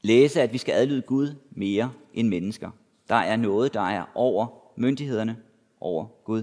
læse, 0.00 0.42
at 0.42 0.52
vi 0.52 0.58
skal 0.58 0.72
adlyde 0.72 1.02
Gud 1.02 1.34
mere 1.50 1.92
end 2.14 2.28
mennesker. 2.28 2.70
Der 3.08 3.14
er 3.14 3.36
noget, 3.36 3.74
der 3.74 3.80
er 3.80 4.04
over 4.14 4.63
myndighederne, 4.76 5.36
over 5.80 6.06
Gud. 6.24 6.42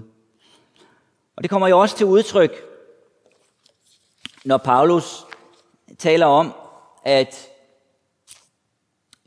Og 1.36 1.42
det 1.42 1.50
kommer 1.50 1.68
jo 1.68 1.78
også 1.78 1.96
til 1.96 2.06
udtryk, 2.06 2.52
når 4.44 4.56
Paulus 4.56 5.24
taler 5.98 6.26
om, 6.26 6.52
at 7.04 7.48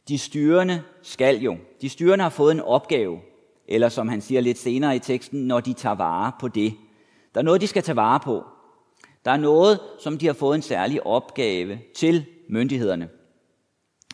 de 0.08 0.18
styrende 0.18 0.84
skal 1.02 1.38
jo. 1.38 1.58
De 1.82 1.90
styrende 1.90 2.24
har 2.24 2.30
fået 2.30 2.52
en 2.52 2.62
opgave, 2.62 3.20
eller 3.68 3.90
som 3.90 4.08
han 4.08 4.22
siger 4.22 4.42
lidt 4.42 4.58
senere 4.58 4.96
i 4.96 5.00
teksten, 5.00 5.48
når 5.48 5.60
de 5.60 5.74
tager 5.74 5.96
vare 5.96 6.32
på 6.40 6.48
det. 6.48 6.74
Der 7.34 7.40
er 7.40 7.44
noget, 7.44 7.62
de 7.62 7.68
skal 7.68 7.84
tage 7.84 7.96
vare 7.96 8.20
på. 8.20 8.44
Der 9.26 9.32
er 9.32 9.38
noget, 9.38 9.80
som 10.00 10.18
de 10.18 10.26
har 10.26 10.34
fået 10.34 10.56
en 10.56 10.62
særlig 10.62 11.06
opgave 11.06 11.80
til 11.96 12.26
myndighederne. 12.50 13.10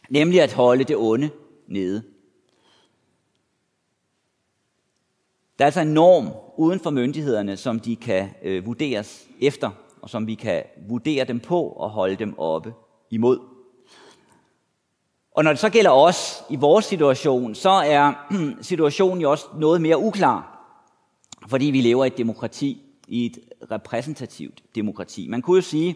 Nemlig 0.10 0.42
at 0.42 0.54
holde 0.54 0.84
det 0.84 0.96
onde 0.96 1.30
nede. 1.68 2.04
Der 5.62 5.66
er 5.66 5.68
altså 5.68 5.82
en 5.82 5.94
norm 5.94 6.30
uden 6.58 6.80
for 6.80 6.90
myndighederne, 6.90 7.58
som 7.58 7.80
de 7.80 7.96
kan 7.96 8.30
øh, 8.44 8.66
vurderes 8.66 9.28
efter, 9.42 9.70
og 10.02 10.10
som 10.10 10.28
vi 10.28 10.36
kan 10.36 10.64
vurdere 10.90 11.26
dem 11.26 11.40
på 11.40 11.62
og 11.64 11.90
holde 11.90 12.16
dem 12.16 12.40
oppe 12.40 12.74
imod. 13.10 13.40
Og 15.32 15.44
når 15.44 15.52
det 15.52 15.60
så 15.60 15.70
gælder 15.70 15.92
os 15.92 16.44
i 16.50 16.56
vores 16.56 16.86
situation, 16.86 17.56
så 17.56 17.70
er 17.70 18.14
situationen 18.62 19.22
jo 19.22 19.32
også 19.32 19.46
noget 19.58 19.82
mere 19.82 19.98
uklar, 19.98 20.68
fordi 21.48 21.66
vi 21.66 21.82
lever 21.82 22.04
i 22.04 22.08
et 22.08 22.18
demokrati 22.18 22.82
i 23.08 23.26
et 23.26 23.40
repræsentativt 23.72 24.64
demokrati. 24.76 25.28
Man 25.28 25.42
kunne 25.42 25.56
jo 25.56 25.62
sige, 25.62 25.96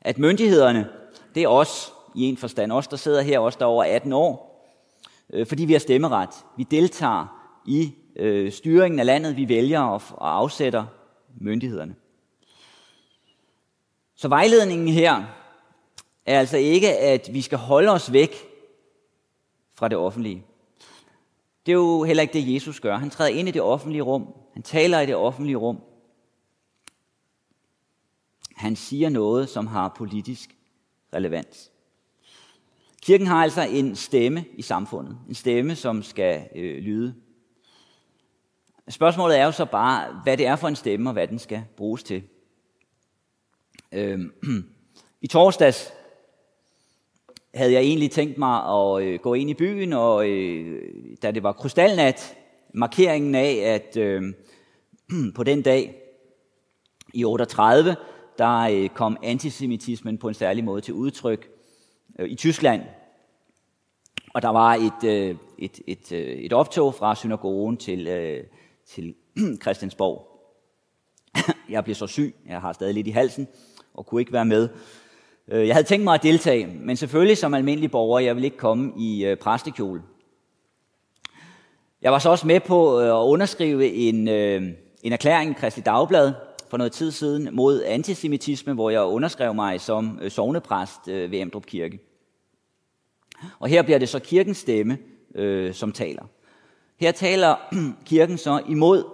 at 0.00 0.18
myndighederne, 0.18 0.88
det 1.34 1.42
er 1.42 1.48
os 1.48 1.92
i 2.14 2.24
en 2.24 2.36
forstand, 2.36 2.72
os 2.72 2.88
der 2.88 2.96
sidder 2.96 3.22
her, 3.22 3.38
os 3.38 3.56
der 3.56 3.64
er 3.64 3.68
over 3.68 3.84
18 3.84 4.12
år, 4.12 4.66
øh, 5.32 5.46
fordi 5.46 5.64
vi 5.64 5.72
har 5.72 5.80
stemmeret. 5.80 6.30
Vi 6.56 6.62
deltager 6.62 7.33
i 7.66 7.94
øh, 8.16 8.52
styringen 8.52 9.00
af 9.00 9.06
landet, 9.06 9.36
vi 9.36 9.48
vælger 9.48 9.80
og, 9.80 10.02
og 10.10 10.36
afsætter 10.36 10.86
myndighederne. 11.40 11.94
Så 14.14 14.28
vejledningen 14.28 14.88
her 14.88 15.24
er 16.26 16.38
altså 16.38 16.56
ikke, 16.56 16.98
at 16.98 17.28
vi 17.32 17.40
skal 17.40 17.58
holde 17.58 17.90
os 17.90 18.12
væk 18.12 18.34
fra 19.74 19.88
det 19.88 19.98
offentlige. 19.98 20.44
Det 21.66 21.72
er 21.72 21.76
jo 21.76 22.02
heller 22.02 22.22
ikke 22.22 22.32
det, 22.32 22.54
Jesus 22.54 22.80
gør. 22.80 22.96
Han 22.96 23.10
træder 23.10 23.30
ind 23.30 23.48
i 23.48 23.52
det 23.52 23.62
offentlige 23.62 24.02
rum. 24.02 24.34
Han 24.52 24.62
taler 24.62 25.00
i 25.00 25.06
det 25.06 25.16
offentlige 25.16 25.56
rum. 25.56 25.80
Han 28.56 28.76
siger 28.76 29.08
noget, 29.08 29.48
som 29.48 29.66
har 29.66 29.94
politisk 29.96 30.56
relevans. 31.14 31.70
Kirken 33.02 33.26
har 33.26 33.42
altså 33.42 33.62
en 33.62 33.96
stemme 33.96 34.44
i 34.54 34.62
samfundet. 34.62 35.18
En 35.28 35.34
stemme, 35.34 35.76
som 35.76 36.02
skal 36.02 36.48
øh, 36.56 36.82
lyde. 36.82 37.14
Spørgsmålet 38.88 39.38
er 39.38 39.44
jo 39.44 39.52
så 39.52 39.64
bare, 39.64 40.20
hvad 40.22 40.36
det 40.36 40.46
er 40.46 40.56
for 40.56 40.68
en 40.68 40.76
stemme, 40.76 41.10
og 41.10 41.12
hvad 41.12 41.28
den 41.28 41.38
skal 41.38 41.64
bruges 41.76 42.02
til. 42.02 42.22
Øh, 43.92 44.20
I 45.22 45.26
torsdags 45.26 45.92
havde 47.54 47.72
jeg 47.72 47.80
egentlig 47.80 48.10
tænkt 48.10 48.38
mig 48.38 48.64
at 48.64 49.02
øh, 49.02 49.20
gå 49.20 49.34
ind 49.34 49.50
i 49.50 49.54
byen, 49.54 49.92
og 49.92 50.28
øh, 50.28 50.82
da 51.22 51.30
det 51.30 51.42
var 51.42 51.52
krystalnat, 51.52 52.36
markeringen 52.74 53.34
af, 53.34 53.54
at 53.54 53.96
øh, 53.96 54.22
på 55.36 55.42
den 55.42 55.62
dag 55.62 55.94
i 57.14 57.24
38, 57.24 57.96
der 58.38 58.58
øh, 58.58 58.88
kom 58.88 59.16
antisemitismen 59.22 60.18
på 60.18 60.28
en 60.28 60.34
særlig 60.34 60.64
måde 60.64 60.80
til 60.80 60.94
udtryk 60.94 61.48
øh, 62.18 62.28
i 62.28 62.34
Tyskland. 62.34 62.82
Og 64.34 64.42
der 64.42 64.48
var 64.48 64.74
et, 64.74 65.04
øh, 65.04 65.36
et, 65.58 65.80
et, 65.86 66.12
øh, 66.12 66.36
et 66.36 66.52
optog 66.52 66.94
fra 66.94 67.14
synagogen 67.14 67.76
til, 67.76 68.06
øh, 68.06 68.44
til 68.86 69.14
Christiansborg. 69.62 70.28
Jeg 71.70 71.84
blev 71.84 71.94
så 71.94 72.06
syg, 72.06 72.34
jeg 72.48 72.60
har 72.60 72.72
stadig 72.72 72.94
lidt 72.94 73.06
i 73.06 73.10
halsen, 73.10 73.48
og 73.94 74.06
kunne 74.06 74.20
ikke 74.20 74.32
være 74.32 74.44
med. 74.44 74.68
Øh, 75.48 75.66
jeg 75.66 75.74
havde 75.74 75.86
tænkt 75.86 76.04
mig 76.04 76.14
at 76.14 76.22
deltage, 76.22 76.66
men 76.66 76.96
selvfølgelig 76.96 77.38
som 77.38 77.54
almindelig 77.54 77.90
borger, 77.90 78.20
jeg 78.20 78.36
vil 78.36 78.44
ikke 78.44 78.56
komme 78.56 78.92
i 78.98 79.24
øh, 79.24 79.36
præstekjole. 79.36 80.02
Jeg 82.02 82.12
var 82.12 82.18
så 82.18 82.30
også 82.30 82.46
med 82.46 82.60
på 82.60 83.00
øh, 83.00 83.06
at 83.06 83.24
underskrive 83.24 83.92
en, 83.92 84.28
en 85.02 85.12
erklæring 85.12 85.50
i 85.50 85.54
Kristelig 85.54 85.86
Dagblad 85.86 86.32
for 86.70 86.76
noget 86.76 86.92
tid 86.92 87.10
siden 87.10 87.48
mod 87.52 87.82
antisemitisme, 87.82 88.72
hvor 88.72 88.90
jeg 88.90 89.02
underskrev 89.02 89.54
mig 89.54 89.80
som 89.80 90.20
sovnepræst 90.28 91.06
ved 91.06 91.40
Emdrup 91.40 91.66
Kirke. 91.66 91.98
Og 93.58 93.68
her 93.68 93.82
bliver 93.82 93.98
det 93.98 94.08
så 94.08 94.18
kirkens 94.18 94.56
stemme, 94.56 94.98
som 95.72 95.92
taler. 95.92 96.24
Her 96.96 97.12
taler 97.12 97.56
kirken 98.06 98.38
så 98.38 98.62
imod 98.68 99.04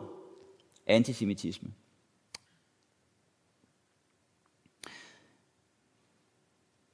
antisemitisme. 0.86 1.72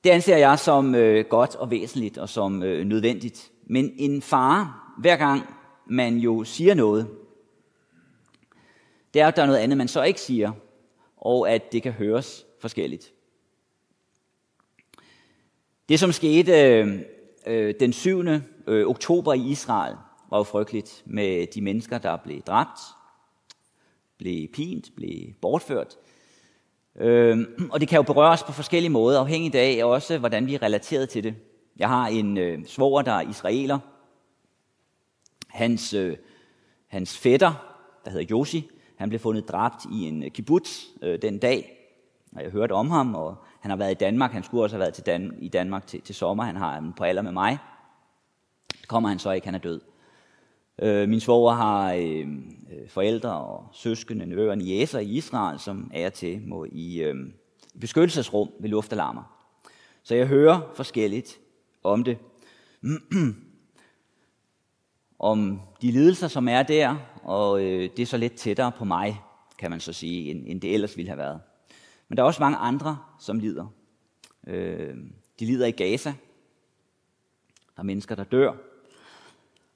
Det 0.05 0.11
anser 0.11 0.37
jeg 0.37 0.59
som 0.59 0.95
øh, 0.95 1.25
godt 1.25 1.55
og 1.55 1.71
væsentligt 1.71 2.19
og 2.19 2.29
som 2.29 2.63
øh, 2.63 2.85
nødvendigt. 2.85 3.53
Men 3.67 3.93
en 3.97 4.23
fare, 4.23 4.75
hver 4.99 5.17
gang 5.17 5.43
man 5.87 6.17
jo 6.17 6.45
siger 6.45 6.75
noget, 6.75 7.09
det 9.15 9.23
er, 9.23 9.29
at 9.29 9.37
der 9.37 9.43
er 9.43 9.47
noget 9.47 9.59
andet, 9.59 9.79
man 9.79 9.89
så 9.89 10.03
ikke 10.03 10.21
siger, 10.21 10.53
og 11.17 11.51
at 11.51 11.73
det 11.73 11.83
kan 11.83 11.93
høres 11.93 12.47
forskelligt. 12.61 13.13
Det, 15.89 16.01
som 16.01 16.13
skete 16.13 16.53
øh, 16.53 17.01
øh 17.47 17.75
den 17.81 17.93
7. 17.93 18.25
Øh, 18.67 18.87
oktober 18.87 19.35
i 19.35 19.41
Israel, 19.41 19.97
var 20.31 20.39
jo 20.39 20.43
frygteligt 20.43 21.03
med 21.07 21.47
de 21.47 21.61
mennesker, 21.61 21.99
der 21.99 22.17
blev 22.17 22.41
dræbt, 22.41 22.81
blev 24.19 24.49
pint, 24.49 24.91
blev 24.97 25.33
bortført. 25.41 25.97
Øhm, 26.97 27.71
og 27.73 27.81
det 27.81 27.89
kan 27.89 27.97
jo 27.97 28.03
berøre 28.03 28.33
os 28.33 28.43
på 28.43 28.53
forskellige 28.53 28.91
måder, 28.91 29.21
afhængigt 29.21 29.55
af 29.55 29.85
også, 29.85 30.19
hvordan 30.19 30.47
vi 30.47 30.55
er 30.55 30.63
relateret 30.63 31.09
til 31.09 31.25
det. 31.25 31.35
Jeg 31.77 31.89
har 31.89 32.07
en 32.07 32.39
øh, 32.39 32.67
svoger, 32.67 33.03
der 33.03 33.13
er 33.13 33.31
israeler. 33.31 33.79
Hans, 35.49 35.95
øh, 35.95 36.17
hans 36.87 37.19
fætter, 37.19 37.53
der 38.05 38.11
hedder 38.11 38.27
Josi, 38.31 38.71
han 38.97 39.09
blev 39.09 39.21
fundet 39.21 39.49
dræbt 39.49 39.85
i 39.93 40.09
en 40.09 40.23
øh, 40.23 40.31
kibbutz 40.31 40.85
øh, 41.03 41.23
den 41.23 41.39
dag, 41.39 41.73
og 42.37 42.43
jeg 42.43 42.51
hørte 42.51 42.73
om 42.73 42.91
ham, 42.91 43.15
og 43.15 43.37
han 43.61 43.71
har 43.71 43.77
været 43.77 43.91
i 43.91 43.95
Danmark. 43.95 44.33
Han 44.33 44.43
skulle 44.43 44.63
også 44.63 44.77
have 44.77 44.81
været 44.81 44.95
til 44.95 45.07
Dan- 45.07 45.39
i 45.41 45.49
Danmark 45.49 45.87
til, 45.87 46.01
til 46.01 46.15
sommer. 46.15 46.45
Han 46.45 46.57
har 46.57 46.73
ham 46.73 46.93
på 46.93 47.05
alder 47.05 47.23
med 47.23 47.33
mig. 47.33 47.59
Kommer 48.89 49.09
han 49.09 49.19
så 49.19 49.31
ikke, 49.31 49.47
han 49.47 49.55
er 49.55 49.59
død. 49.59 49.81
Øh, 50.83 51.09
min 51.09 51.21
svoger 51.21 51.55
har 51.55 51.93
øh, 51.93 52.29
øh 52.73 52.89
forældre 52.89 53.41
og 53.41 53.69
søskende, 53.73 54.27
nevøer 54.27 54.51
og 54.51 54.59
jæser 54.59 54.99
i 54.99 55.07
Israel, 55.07 55.59
som 55.59 55.91
er 55.95 56.09
til 56.09 56.43
må 56.47 56.67
i 56.73 57.03
øh, 57.03 57.15
beskyttelsesrum 57.81 58.51
ved 58.61 58.69
luftalarmer. 58.69 59.37
Så 60.03 60.15
jeg 60.15 60.27
hører 60.27 60.73
forskelligt 60.75 61.39
om 61.83 62.05
det. 62.05 62.19
om 65.19 65.61
de 65.83 65.91
lidelser, 65.91 66.29
som 66.29 66.49
er 66.49 66.63
der, 66.63 66.97
og 67.23 67.65
øh, 67.65 67.91
det 67.97 68.03
er 68.03 68.07
så 68.07 68.17
lidt 68.17 68.35
tættere 68.35 68.73
på 68.73 68.85
mig, 68.85 69.21
kan 69.59 69.71
man 69.71 69.81
så 69.81 69.93
sige, 69.93 70.31
end, 70.31 70.45
end 70.47 70.61
det 70.61 70.75
ellers 70.75 70.97
ville 70.97 71.09
have 71.09 71.19
været. 71.19 71.41
Men 72.09 72.17
der 72.17 72.23
er 72.23 72.27
også 72.27 72.43
mange 72.43 72.57
andre, 72.57 72.99
som 73.19 73.39
lider. 73.39 73.67
Øh, 74.47 74.97
de 75.41 75.47
lider 75.47 75.67
i 75.67 75.71
Gaza. 75.71 76.15
Der 77.77 77.81
er 77.81 77.83
mennesker, 77.83 78.15
der 78.15 78.25
dør. 78.25 78.53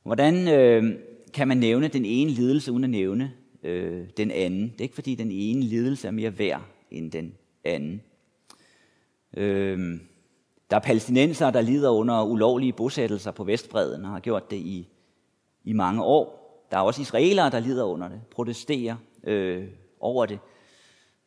Hvordan 0.02 0.48
øh, 0.48 0.98
kan 1.34 1.48
man 1.48 1.56
nævne 1.56 1.88
den 1.88 2.04
ene 2.04 2.30
lidelse 2.30 2.72
uden 2.72 2.84
at 2.84 2.90
nævne 2.90 3.32
øh, 3.62 4.06
den 4.16 4.30
anden? 4.30 4.62
Det 4.62 4.78
er 4.78 4.82
ikke 4.82 4.94
fordi 4.94 5.14
den 5.14 5.30
ene 5.30 5.62
lidelse 5.62 6.06
er 6.06 6.12
mere 6.12 6.38
værd 6.38 6.62
end 6.90 7.12
den 7.12 7.34
anden. 7.64 8.02
Øh, 9.36 9.98
der 10.70 10.76
er 10.76 10.80
palæstinenser, 10.80 11.50
der 11.50 11.60
lider 11.60 11.90
under 11.90 12.24
ulovlige 12.24 12.72
bosættelser 12.72 13.30
på 13.30 13.44
Vestbreden 13.44 14.04
og 14.04 14.10
har 14.10 14.20
gjort 14.20 14.50
det 14.50 14.56
i, 14.56 14.88
i 15.64 15.72
mange 15.72 16.02
år. 16.02 16.40
Der 16.70 16.76
er 16.76 16.80
også 16.80 17.02
israelere, 17.02 17.50
der 17.50 17.60
lider 17.60 17.84
under 17.84 18.08
det, 18.08 18.20
protesterer 18.30 18.96
øh, 19.24 19.68
over 20.00 20.26
det. 20.26 20.38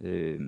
Øh, 0.02 0.40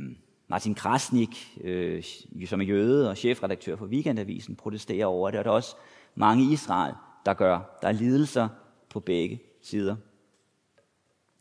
Martin 0.47 0.75
Krasnik, 0.75 1.59
øh, 1.63 2.03
som 2.45 2.61
er 2.61 2.65
jøde 2.65 3.09
og 3.09 3.17
chefredaktør 3.17 3.75
for 3.75 3.85
Weekendavisen, 3.85 4.55
protesterer 4.55 5.05
over 5.05 5.31
det, 5.31 5.39
og 5.39 5.45
der 5.45 5.51
er 5.51 5.55
også 5.55 5.75
mange 6.15 6.43
i 6.43 6.53
Israel, 6.53 6.93
der 7.25 7.33
gør. 7.33 7.77
Der 7.81 7.87
er 7.87 7.91
lidelser 7.91 8.47
på 8.89 8.99
begge 8.99 9.41
sider. 9.61 9.95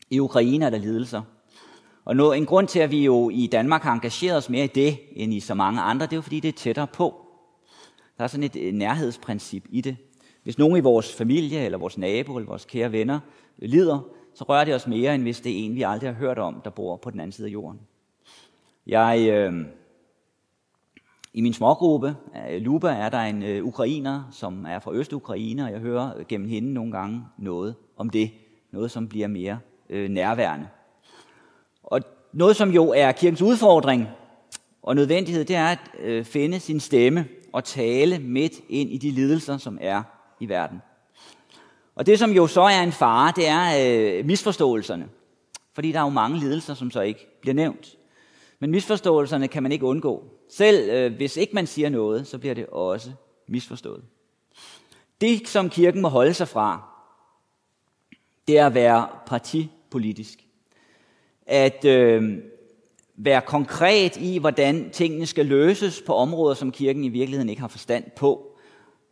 I 0.09 0.19
Ukraine 0.19 0.65
er 0.65 0.69
der 0.69 0.77
lidelser. 0.77 1.21
Og 2.05 2.15
noget, 2.15 2.37
en 2.37 2.45
grund 2.45 2.67
til, 2.67 2.79
at 2.79 2.91
vi 2.91 3.05
jo 3.05 3.29
i 3.29 3.47
Danmark 3.47 3.81
har 3.81 3.93
engageret 3.93 4.37
os 4.37 4.49
mere 4.49 4.63
i 4.63 4.67
det, 4.67 4.99
end 5.11 5.33
i 5.33 5.39
så 5.39 5.53
mange 5.53 5.81
andre, 5.81 6.05
det 6.05 6.13
er 6.13 6.17
jo 6.17 6.21
fordi, 6.21 6.39
det 6.39 6.47
er 6.47 6.57
tættere 6.57 6.87
på. 6.87 7.21
Der 8.17 8.23
er 8.23 8.27
sådan 8.27 8.49
et 8.55 8.75
nærhedsprincip 8.75 9.63
i 9.69 9.81
det. 9.81 9.97
Hvis 10.43 10.57
nogen 10.57 10.77
i 10.77 10.79
vores 10.79 11.13
familie, 11.15 11.65
eller 11.65 11.77
vores 11.77 11.97
nabo, 11.97 12.37
eller 12.37 12.47
vores 12.47 12.65
kære 12.65 12.91
venner 12.91 13.19
lider, 13.57 13.99
så 14.33 14.43
rører 14.43 14.65
det 14.65 14.75
os 14.75 14.87
mere, 14.87 15.15
end 15.15 15.23
hvis 15.23 15.41
det 15.41 15.51
er 15.51 15.65
en, 15.65 15.75
vi 15.75 15.81
aldrig 15.81 16.09
har 16.09 16.15
hørt 16.15 16.39
om, 16.39 16.61
der 16.63 16.69
bor 16.69 16.95
på 16.95 17.09
den 17.09 17.19
anden 17.19 17.31
side 17.31 17.47
af 17.47 17.51
jorden. 17.51 17.79
Jeg 18.87 19.27
øh, 19.29 19.65
i 21.35 21.41
min 21.41 21.53
smågruppe, 21.53 22.15
øh, 22.49 22.61
Luba, 22.61 22.87
er 22.87 23.09
der 23.09 23.19
en 23.19 23.43
øh, 23.43 23.63
ukrainer, 23.63 24.23
som 24.31 24.65
er 24.65 24.79
fra 24.79 24.93
Øst-Ukraine, 24.93 25.65
og 25.65 25.71
jeg 25.71 25.79
hører 25.79 26.11
gennem 26.27 26.49
hende 26.49 26.73
nogle 26.73 26.91
gange 26.91 27.23
noget 27.37 27.75
om 27.97 28.09
det. 28.09 28.31
Noget, 28.71 28.91
som 28.91 29.07
bliver 29.07 29.27
mere 29.27 29.59
øh, 29.89 30.09
nærværende. 30.09 30.67
Og 31.83 32.01
noget, 32.33 32.55
som 32.55 32.69
jo 32.69 32.89
er 32.89 33.11
kirkens 33.11 33.41
udfordring 33.41 34.07
og 34.83 34.95
nødvendighed, 34.95 35.45
det 35.45 35.55
er 35.55 35.65
at 35.65 35.79
øh, 35.99 36.25
finde 36.25 36.59
sin 36.59 36.79
stemme 36.79 37.25
og 37.53 37.63
tale 37.63 38.19
midt 38.19 38.53
ind 38.69 38.89
i 38.89 38.97
de 38.97 39.11
lidelser, 39.11 39.57
som 39.57 39.77
er 39.81 40.03
i 40.39 40.49
verden. 40.49 40.81
Og 41.95 42.05
det, 42.05 42.19
som 42.19 42.31
jo 42.31 42.47
så 42.47 42.61
er 42.61 42.83
en 42.83 42.91
fare, 42.91 43.33
det 43.35 43.47
er 43.47 43.63
øh, 44.19 44.25
misforståelserne. 44.25 45.07
Fordi 45.73 45.91
der 45.91 45.99
er 45.99 46.03
jo 46.03 46.09
mange 46.09 46.39
lidelser, 46.39 46.73
som 46.73 46.91
så 46.91 47.01
ikke 47.01 47.27
bliver 47.41 47.55
nævnt. 47.55 47.97
Men 48.59 48.71
misforståelserne 48.71 49.47
kan 49.47 49.63
man 49.63 49.71
ikke 49.71 49.85
undgå. 49.85 50.23
Selv 50.49 50.89
øh, 50.89 51.15
hvis 51.15 51.37
ikke 51.37 51.55
man 51.55 51.67
siger 51.67 51.89
noget, 51.89 52.27
så 52.27 52.37
bliver 52.37 52.55
det 52.55 52.65
også 52.65 53.11
misforstået. 53.47 54.03
Det, 55.21 55.47
som 55.47 55.69
kirken 55.69 56.01
må 56.01 56.07
holde 56.07 56.33
sig 56.33 56.47
fra, 56.47 56.89
det 58.47 58.57
er 58.57 58.65
at 58.65 58.73
være 58.73 59.07
partipolitisk. 59.25 60.39
At 61.45 61.85
øh, 61.85 62.37
være 63.15 63.41
konkret 63.41 64.17
i, 64.17 64.37
hvordan 64.37 64.89
tingene 64.89 65.25
skal 65.25 65.45
løses 65.45 66.01
på 66.01 66.15
områder, 66.15 66.55
som 66.55 66.71
kirken 66.71 67.03
i 67.03 67.09
virkeligheden 67.09 67.49
ikke 67.49 67.61
har 67.61 67.67
forstand 67.67 68.03
på, 68.15 68.57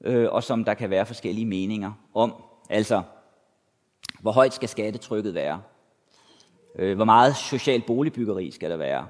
øh, 0.01 0.27
og 0.31 0.43
som 0.43 0.65
der 0.65 0.73
kan 0.73 0.89
være 0.89 1.05
forskellige 1.05 1.45
meninger 1.45 1.91
om. 2.13 2.33
Altså, 2.69 3.01
hvor 4.19 4.31
højt 4.31 4.53
skal 4.53 4.69
skattetrykket 4.69 5.33
være? 5.33 5.61
Øh, 6.75 6.95
hvor 6.95 7.05
meget 7.05 7.35
social 7.35 7.81
boligbyggeri 7.87 8.51
skal 8.51 8.69
der 8.69 8.77
være? 8.77 9.07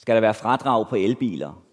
Skal 0.00 0.14
der 0.14 0.20
være 0.20 0.34
fradrag 0.34 0.88
på 0.88 0.96
elbiler? 0.96 1.64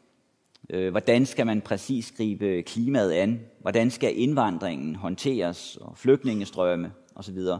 Øh, 0.69 0.91
hvordan 0.91 1.25
skal 1.25 1.45
man 1.45 1.61
præcis 1.61 2.11
gribe 2.11 2.61
klimaet 2.61 3.11
an? 3.11 3.41
Hvordan 3.59 3.91
skal 3.91 4.19
indvandringen 4.19 4.95
håndteres 4.95 5.77
og 5.81 5.97
flygtningestrømme 5.97 6.91
osv.? 7.15 7.35
Det 7.35 7.59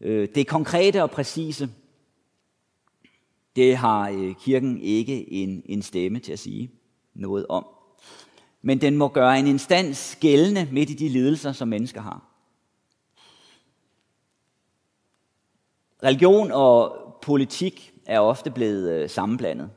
øh, 0.00 0.28
det 0.34 0.46
konkrete 0.46 1.02
og 1.02 1.10
præcise, 1.10 1.68
det 3.56 3.76
har 3.76 4.10
øh, 4.10 4.34
kirken 4.34 4.80
ikke 4.80 5.32
en, 5.32 5.62
en 5.64 5.82
stemme 5.82 6.18
til 6.18 6.32
at 6.32 6.38
sige 6.38 6.70
noget 7.14 7.46
om. 7.48 7.66
Men 8.62 8.80
den 8.80 8.96
må 8.96 9.08
gøre 9.08 9.38
en 9.38 9.46
instans 9.46 10.18
gældende 10.20 10.68
midt 10.72 10.90
i 10.90 10.94
de 10.94 11.08
lidelser, 11.08 11.52
som 11.52 11.68
mennesker 11.68 12.00
har. 12.00 12.22
Religion 16.02 16.50
og 16.52 16.96
politik 17.22 17.95
er 18.06 18.20
ofte 18.20 18.50
blevet 18.50 18.90
øh, 18.92 19.10
sammenblandet. 19.10 19.70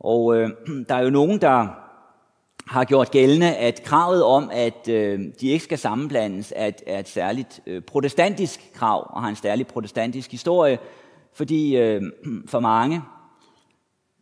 Og 0.00 0.36
øh, 0.36 0.50
der 0.88 0.94
er 0.94 1.02
jo 1.02 1.10
nogen, 1.10 1.40
der 1.40 1.66
har 2.66 2.84
gjort 2.84 3.10
gældende, 3.10 3.56
at 3.56 3.82
kravet 3.82 4.24
om, 4.24 4.50
at 4.52 4.88
øh, 4.88 5.20
de 5.40 5.48
ikke 5.48 5.64
skal 5.64 5.78
sammenblandes, 5.78 6.52
er 6.56 6.66
et, 6.66 6.82
er 6.86 6.98
et 6.98 7.08
særligt 7.08 7.60
øh, 7.66 7.82
protestantisk 7.82 8.72
krav, 8.74 9.10
og 9.10 9.22
har 9.22 9.28
en 9.28 9.36
særlig 9.36 9.66
protestantisk 9.66 10.30
historie, 10.30 10.78
fordi 11.34 11.76
øh, 11.76 12.02
for 12.52 12.60
mange, 12.60 13.02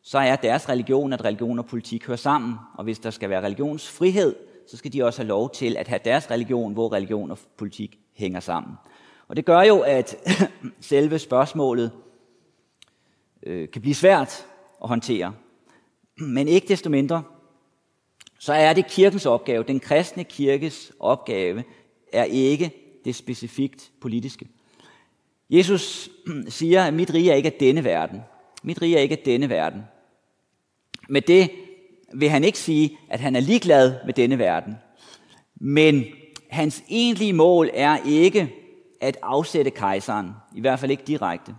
så 0.03 0.18
er 0.18 0.37
deres 0.37 0.68
religion, 0.68 1.12
at 1.12 1.25
religion 1.25 1.59
og 1.59 1.66
politik 1.66 2.07
hører 2.07 2.16
sammen, 2.16 2.55
og 2.75 2.85
hvis 2.85 2.99
der 2.99 3.11
skal 3.11 3.31
være 3.31 3.44
religionsfrihed, 3.44 4.35
så 4.66 4.77
skal 4.77 4.92
de 4.92 5.05
også 5.05 5.23
have 5.23 5.29
lov 5.29 5.51
til 5.51 5.77
at 5.77 5.88
have 5.88 6.01
deres 6.05 6.31
religion, 6.31 6.73
hvor 6.73 6.92
religion 6.92 7.31
og 7.31 7.38
politik 7.57 7.99
hænger 8.14 8.40
sammen. 8.40 8.73
Og 9.29 9.37
det 9.37 9.44
gør 9.44 9.62
jo, 9.62 9.81
at 9.81 10.16
selve 10.81 11.18
spørgsmålet 11.18 11.90
øh, 13.46 13.68
kan 13.70 13.83
blive 13.83 13.94
svært 13.94 14.46
at 14.83 14.88
håndtere. 14.88 15.35
Men 16.16 16.48
ikke 16.48 16.68
desto 16.68 16.90
mindre, 16.90 17.22
så 18.38 18.52
er 18.52 18.72
det 18.72 18.87
kirkens 18.87 19.26
opgave, 19.26 19.64
den 19.64 19.80
kristne 19.80 20.24
kirkes 20.24 20.92
opgave, 21.00 21.64
er 22.12 22.24
ikke 22.24 22.70
det 23.04 23.14
specifikt 23.14 23.92
politiske. 24.00 24.48
Jesus 25.50 26.11
siger, 26.48 26.85
at 26.85 26.94
mit 26.94 27.14
rige 27.14 27.30
er 27.30 27.35
ikke 27.35 27.52
af 27.52 27.57
denne 27.61 27.85
verden. 27.85 28.20
Mit 28.62 28.83
rige 28.83 28.96
er 28.96 29.00
ikke 29.00 29.18
af 29.18 29.22
denne 29.24 29.48
verden. 29.48 29.83
Med 31.09 31.22
det 31.22 31.50
vil 32.14 32.28
han 32.28 32.44
ikke 32.44 32.59
sige, 32.59 32.98
at 33.09 33.20
han 33.20 33.37
er 33.37 33.40
ligeglad 33.40 33.94
med 34.04 34.14
denne 34.14 34.38
verden. 34.38 34.74
Men 35.54 36.04
hans 36.50 36.83
egentlige 36.88 37.33
mål 37.33 37.70
er 37.74 37.98
ikke 38.07 38.54
at 39.00 39.16
afsætte 39.22 39.70
kejseren, 39.70 40.30
i 40.57 40.61
hvert 40.61 40.80
fald 40.80 40.90
ikke 40.90 41.02
direkte. 41.07 41.54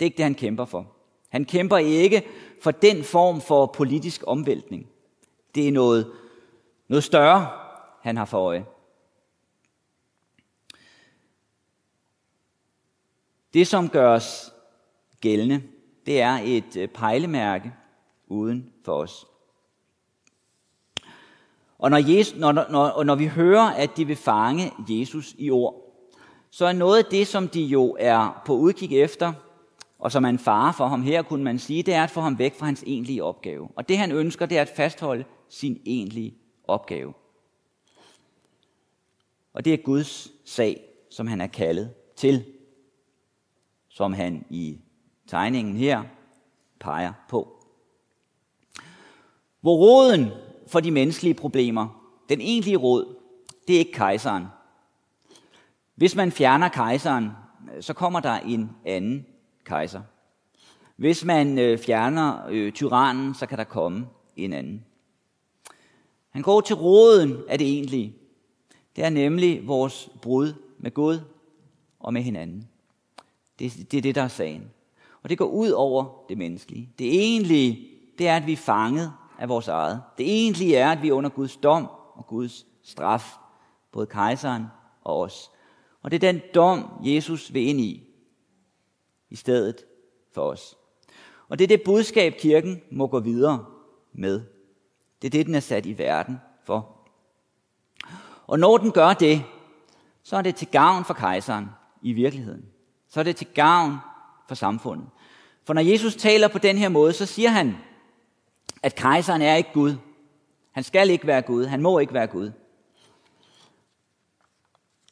Det 0.00 0.04
er 0.04 0.04
ikke 0.04 0.16
det, 0.16 0.24
han 0.24 0.34
kæmper 0.34 0.64
for. 0.64 0.97
Han 1.28 1.44
kæmper 1.44 1.76
ikke 1.76 2.26
for 2.62 2.70
den 2.70 3.04
form 3.04 3.40
for 3.40 3.66
politisk 3.66 4.24
omvæltning. 4.26 4.86
Det 5.54 5.68
er 5.68 5.72
noget, 5.72 6.12
noget 6.88 7.04
større, 7.04 7.48
han 8.00 8.16
har 8.16 8.24
for 8.24 8.38
øje. 8.38 8.64
Det, 13.54 13.66
som 13.66 13.88
gør 13.88 14.14
os 14.14 14.52
gældende, 15.20 15.62
det 16.06 16.20
er 16.20 16.38
et 16.44 16.76
øh, 16.76 16.88
pejlemærke 16.88 17.72
uden 18.26 18.72
for 18.84 18.92
os. 18.92 19.26
Og 21.78 21.90
når, 21.90 22.16
Jesus, 22.16 22.38
når, 22.38 22.52
når, 22.52 23.02
når 23.02 23.14
vi 23.14 23.26
hører, 23.26 23.66
at 23.66 23.96
de 23.96 24.04
vil 24.04 24.16
fange 24.16 24.72
Jesus 24.88 25.34
i 25.38 25.50
ord, 25.50 25.84
så 26.50 26.66
er 26.66 26.72
noget 26.72 26.98
af 26.98 27.04
det, 27.04 27.26
som 27.26 27.48
de 27.48 27.62
jo 27.62 27.96
er 28.00 28.42
på 28.46 28.54
udkig 28.54 29.00
efter, 29.00 29.32
og 29.98 30.12
som 30.12 30.24
er 30.24 30.28
en 30.28 30.38
fare 30.38 30.74
for 30.74 30.86
ham 30.86 31.02
her, 31.02 31.22
kunne 31.22 31.44
man 31.44 31.58
sige, 31.58 31.82
det 31.82 31.94
er 31.94 32.02
at 32.02 32.10
få 32.10 32.20
ham 32.20 32.38
væk 32.38 32.54
fra 32.54 32.66
hans 32.66 32.84
egentlige 32.86 33.24
opgave. 33.24 33.68
Og 33.76 33.88
det 33.88 33.98
han 33.98 34.12
ønsker, 34.12 34.46
det 34.46 34.58
er 34.58 34.62
at 34.62 34.72
fastholde 34.76 35.24
sin 35.48 35.80
egentlige 35.86 36.34
opgave. 36.64 37.14
Og 39.52 39.64
det 39.64 39.72
er 39.72 39.76
Guds 39.76 40.28
sag, 40.44 40.80
som 41.10 41.26
han 41.26 41.40
er 41.40 41.46
kaldet 41.46 41.94
til, 42.16 42.44
som 43.88 44.12
han 44.12 44.44
i 44.50 44.80
tegningen 45.26 45.76
her 45.76 46.02
peger 46.80 47.12
på. 47.28 47.64
Hvor 49.60 49.76
råden 49.76 50.28
for 50.66 50.80
de 50.80 50.90
menneskelige 50.90 51.34
problemer, 51.34 52.12
den 52.28 52.40
egentlige 52.40 52.76
råd, 52.76 53.16
det 53.68 53.74
er 53.74 53.78
ikke 53.78 53.92
kejseren. 53.92 54.46
Hvis 55.94 56.16
man 56.16 56.32
fjerner 56.32 56.68
kejseren, 56.68 57.30
så 57.80 57.94
kommer 57.94 58.20
der 58.20 58.38
en 58.38 58.70
anden 58.84 59.26
kejser. 59.68 60.02
Hvis 60.96 61.24
man 61.24 61.58
øh, 61.58 61.78
fjerner 61.78 62.46
øh, 62.48 62.72
tyrannen, 62.72 63.34
så 63.34 63.46
kan 63.46 63.58
der 63.58 63.64
komme 63.64 64.06
en 64.36 64.52
anden. 64.52 64.84
Han 66.30 66.42
går 66.42 66.60
til 66.60 66.76
råden 66.76 67.36
af 67.48 67.58
det 67.58 67.66
egentlige. 67.66 68.14
Det 68.96 69.04
er 69.04 69.10
nemlig 69.10 69.66
vores 69.66 70.08
brud 70.22 70.54
med 70.78 70.90
Gud 70.90 71.20
og 72.00 72.12
med 72.12 72.22
hinanden. 72.22 72.68
Det, 73.58 73.92
det 73.92 73.98
er 73.98 74.02
det, 74.02 74.14
der 74.14 74.22
er 74.22 74.28
sagen. 74.28 74.70
Og 75.22 75.30
det 75.30 75.38
går 75.38 75.44
ud 75.44 75.70
over 75.70 76.24
det 76.28 76.38
menneskelige. 76.38 76.90
Det 76.98 77.06
egentlige, 77.06 77.88
det 78.18 78.28
er, 78.28 78.36
at 78.36 78.46
vi 78.46 78.52
er 78.52 78.56
fanget 78.56 79.12
af 79.38 79.48
vores 79.48 79.68
eget. 79.68 80.02
Det 80.18 80.26
egentlige 80.26 80.76
er, 80.76 80.90
at 80.92 81.02
vi 81.02 81.08
er 81.08 81.12
under 81.12 81.30
Guds 81.30 81.56
dom 81.56 81.88
og 82.14 82.26
Guds 82.26 82.66
straf. 82.82 83.36
Både 83.92 84.06
kejseren 84.06 84.64
og 85.04 85.20
os. 85.20 85.50
Og 86.02 86.10
det 86.10 86.24
er 86.24 86.32
den 86.32 86.40
dom, 86.54 86.90
Jesus 87.04 87.54
vil 87.54 87.68
ind 87.68 87.80
i, 87.80 88.07
i 89.30 89.36
stedet 89.36 89.84
for 90.32 90.42
os. 90.42 90.76
Og 91.48 91.58
det 91.58 91.64
er 91.64 91.68
det 91.68 91.82
budskab, 91.84 92.34
kirken 92.38 92.82
må 92.90 93.06
gå 93.06 93.20
videre 93.20 93.64
med. 94.12 94.42
Det 95.22 95.28
er 95.28 95.30
det, 95.30 95.46
den 95.46 95.54
er 95.54 95.60
sat 95.60 95.86
i 95.86 95.98
verden 95.98 96.40
for. 96.64 96.98
Og 98.46 98.58
når 98.58 98.78
den 98.78 98.92
gør 98.92 99.12
det, 99.12 99.44
så 100.22 100.36
er 100.36 100.42
det 100.42 100.56
til 100.56 100.68
gavn 100.68 101.04
for 101.04 101.14
kejseren 101.14 101.66
i 102.02 102.12
virkeligheden. 102.12 102.64
Så 103.08 103.20
er 103.20 103.24
det 103.24 103.36
til 103.36 103.46
gavn 103.54 103.96
for 104.48 104.54
samfundet. 104.54 105.06
For 105.64 105.74
når 105.74 105.82
Jesus 105.82 106.16
taler 106.16 106.48
på 106.48 106.58
den 106.58 106.78
her 106.78 106.88
måde, 106.88 107.12
så 107.12 107.26
siger 107.26 107.48
han, 107.48 107.76
at 108.82 108.94
kejseren 108.94 109.42
er 109.42 109.54
ikke 109.54 109.70
Gud. 109.72 109.94
Han 110.72 110.84
skal 110.84 111.10
ikke 111.10 111.26
være 111.26 111.42
Gud. 111.42 111.66
Han 111.66 111.82
må 111.82 111.98
ikke 111.98 112.14
være 112.14 112.26
Gud. 112.26 112.50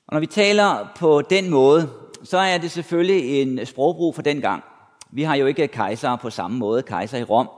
Og 0.07 0.13
når 0.13 0.21
vi 0.21 0.27
taler 0.27 0.89
på 0.97 1.23
den 1.23 1.51
måde, 1.51 1.93
så 2.27 2.39
er 2.39 2.59
det 2.59 2.71
selvfølgelig 2.71 3.43
en 3.43 3.67
sprogbrug 3.67 4.15
for 4.15 4.23
den 4.23 4.41
gang. 4.41 4.65
Vi 5.11 5.23
har 5.23 5.35
jo 5.35 5.47
ikke 5.47 5.69
kejser 5.69 6.17
på 6.17 6.31
samme 6.31 6.59
måde, 6.59 6.83
kejser 6.83 7.19
i 7.19 7.23
Rom. 7.23 7.49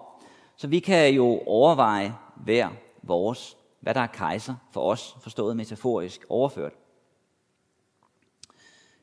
Så 0.57 0.67
vi 0.67 0.79
kan 0.79 1.15
jo 1.15 1.41
overveje 1.47 2.15
hver 2.37 2.69
vores, 3.03 3.57
hvad 3.81 3.95
der 3.95 4.01
er 4.01 4.07
kejser 4.07 4.55
for 4.73 4.81
os, 4.81 5.17
forstået 5.23 5.57
metaforisk 5.57 6.21
overført. 6.29 6.73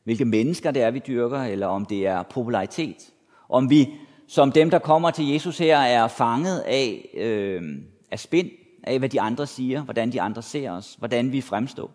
Hvilke 0.03 0.25
mennesker 0.25 0.71
det 0.71 0.81
er, 0.81 0.91
vi 0.91 1.01
dyrker, 1.07 1.43
eller 1.43 1.67
om 1.67 1.85
det 1.85 2.07
er 2.07 2.23
popularitet. 2.23 3.13
Om 3.49 3.69
vi, 3.69 3.93
som 4.27 4.51
dem, 4.51 4.69
der 4.69 4.79
kommer 4.79 5.11
til 5.11 5.27
Jesus 5.27 5.57
her, 5.57 5.77
er 5.77 6.07
fanget 6.07 6.59
af, 6.59 7.09
øh, 7.13 7.63
af 8.11 8.19
spind, 8.19 8.49
af 8.83 8.99
hvad 8.99 9.09
de 9.09 9.21
andre 9.21 9.47
siger, 9.47 9.81
hvordan 9.81 10.11
de 10.11 10.21
andre 10.21 10.41
ser 10.41 10.71
os, 10.71 10.95
hvordan 10.99 11.31
vi 11.31 11.41
fremstår. 11.41 11.91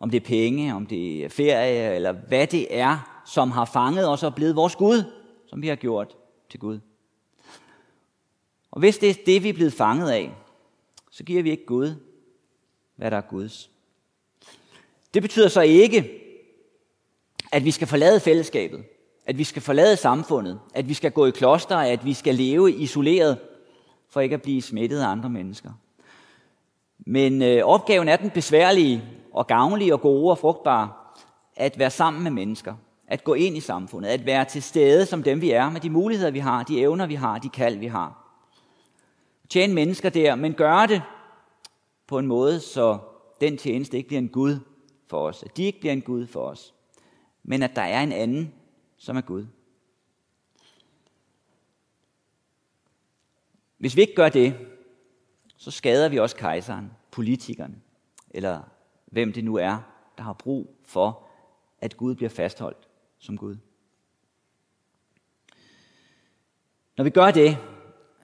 Om 0.00 0.10
det 0.10 0.22
er 0.22 0.26
penge, 0.26 0.74
om 0.74 0.86
det 0.86 1.24
er 1.24 1.28
ferie, 1.28 1.94
eller 1.94 2.12
hvad 2.12 2.46
det 2.46 2.66
er, 2.70 3.22
som 3.26 3.50
har 3.50 3.64
fanget 3.64 4.08
os 4.08 4.22
og 4.22 4.34
blevet 4.34 4.56
vores 4.56 4.76
Gud, 4.76 5.04
som 5.46 5.62
vi 5.62 5.68
har 5.68 5.76
gjort 5.76 6.16
til 6.50 6.60
Gud. 6.60 6.78
Og 8.70 8.80
hvis 8.80 8.98
det 8.98 9.10
er 9.10 9.14
det, 9.26 9.42
vi 9.42 9.48
er 9.48 9.52
blevet 9.52 9.72
fanget 9.72 10.10
af, 10.10 10.32
så 11.10 11.24
giver 11.24 11.42
vi 11.42 11.50
ikke 11.50 11.66
Gud, 11.66 11.94
hvad 12.96 13.10
der 13.10 13.16
er 13.16 13.20
Guds. 13.20 13.70
Det 15.14 15.22
betyder 15.22 15.48
så 15.48 15.60
ikke, 15.60 16.22
at 17.52 17.64
vi 17.64 17.70
skal 17.70 17.86
forlade 17.86 18.20
fællesskabet, 18.20 18.84
at 19.26 19.38
vi 19.38 19.44
skal 19.44 19.62
forlade 19.62 19.96
samfundet, 19.96 20.60
at 20.74 20.88
vi 20.88 20.94
skal 20.94 21.12
gå 21.12 21.26
i 21.26 21.30
kloster, 21.30 21.76
at 21.76 22.04
vi 22.04 22.14
skal 22.14 22.34
leve 22.34 22.72
isoleret, 22.72 23.38
for 24.08 24.20
ikke 24.20 24.34
at 24.34 24.42
blive 24.42 24.62
smittet 24.62 25.00
af 25.00 25.06
andre 25.06 25.30
mennesker. 25.30 25.70
Men 26.98 27.42
øh, 27.42 27.64
opgaven 27.64 28.08
er 28.08 28.16
den 28.16 28.30
besværlige 28.30 29.02
og 29.36 29.46
gavnlige 29.46 29.94
og 29.94 30.00
gode 30.00 30.30
og 30.30 30.38
frugtbare, 30.38 30.92
at 31.56 31.78
være 31.78 31.90
sammen 31.90 32.22
med 32.22 32.30
mennesker, 32.30 32.74
at 33.06 33.24
gå 33.24 33.34
ind 33.34 33.56
i 33.56 33.60
samfundet, 33.60 34.08
at 34.08 34.26
være 34.26 34.44
til 34.44 34.62
stede 34.62 35.06
som 35.06 35.22
dem 35.22 35.40
vi 35.40 35.50
er, 35.50 35.70
med 35.70 35.80
de 35.80 35.90
muligheder 35.90 36.30
vi 36.30 36.38
har, 36.38 36.62
de 36.62 36.80
evner 36.80 37.06
vi 37.06 37.14
har, 37.14 37.38
de 37.38 37.48
kald 37.48 37.78
vi 37.78 37.86
har. 37.86 38.32
Tjene 39.48 39.74
mennesker 39.74 40.08
der, 40.08 40.34
men 40.34 40.52
gøre 40.52 40.86
det 40.86 41.02
på 42.06 42.18
en 42.18 42.26
måde, 42.26 42.60
så 42.60 42.98
den 43.40 43.56
tjeneste 43.56 43.96
ikke 43.96 44.06
bliver 44.06 44.20
en 44.20 44.28
Gud 44.28 44.58
for 45.06 45.28
os, 45.28 45.42
at 45.42 45.56
de 45.56 45.64
ikke 45.64 45.80
bliver 45.80 45.92
en 45.92 46.02
Gud 46.02 46.26
for 46.26 46.40
os, 46.40 46.74
men 47.42 47.62
at 47.62 47.76
der 47.76 47.82
er 47.82 48.02
en 48.02 48.12
anden, 48.12 48.54
som 48.96 49.16
er 49.16 49.20
Gud. 49.20 49.46
Hvis 53.78 53.96
vi 53.96 54.00
ikke 54.00 54.14
gør 54.14 54.28
det, 54.28 54.54
så 55.56 55.70
skader 55.70 56.08
vi 56.08 56.18
også 56.18 56.36
kejseren, 56.36 56.90
politikerne, 57.10 57.74
eller 58.30 58.60
hvem 59.16 59.32
det 59.32 59.44
nu 59.44 59.56
er, 59.56 59.78
der 60.18 60.22
har 60.22 60.32
brug 60.32 60.76
for, 60.84 61.22
at 61.80 61.96
Gud 61.96 62.14
bliver 62.14 62.28
fastholdt 62.28 62.88
som 63.18 63.38
Gud. 63.38 63.56
Når 66.96 67.04
vi 67.04 67.10
gør 67.10 67.30
det, 67.30 67.58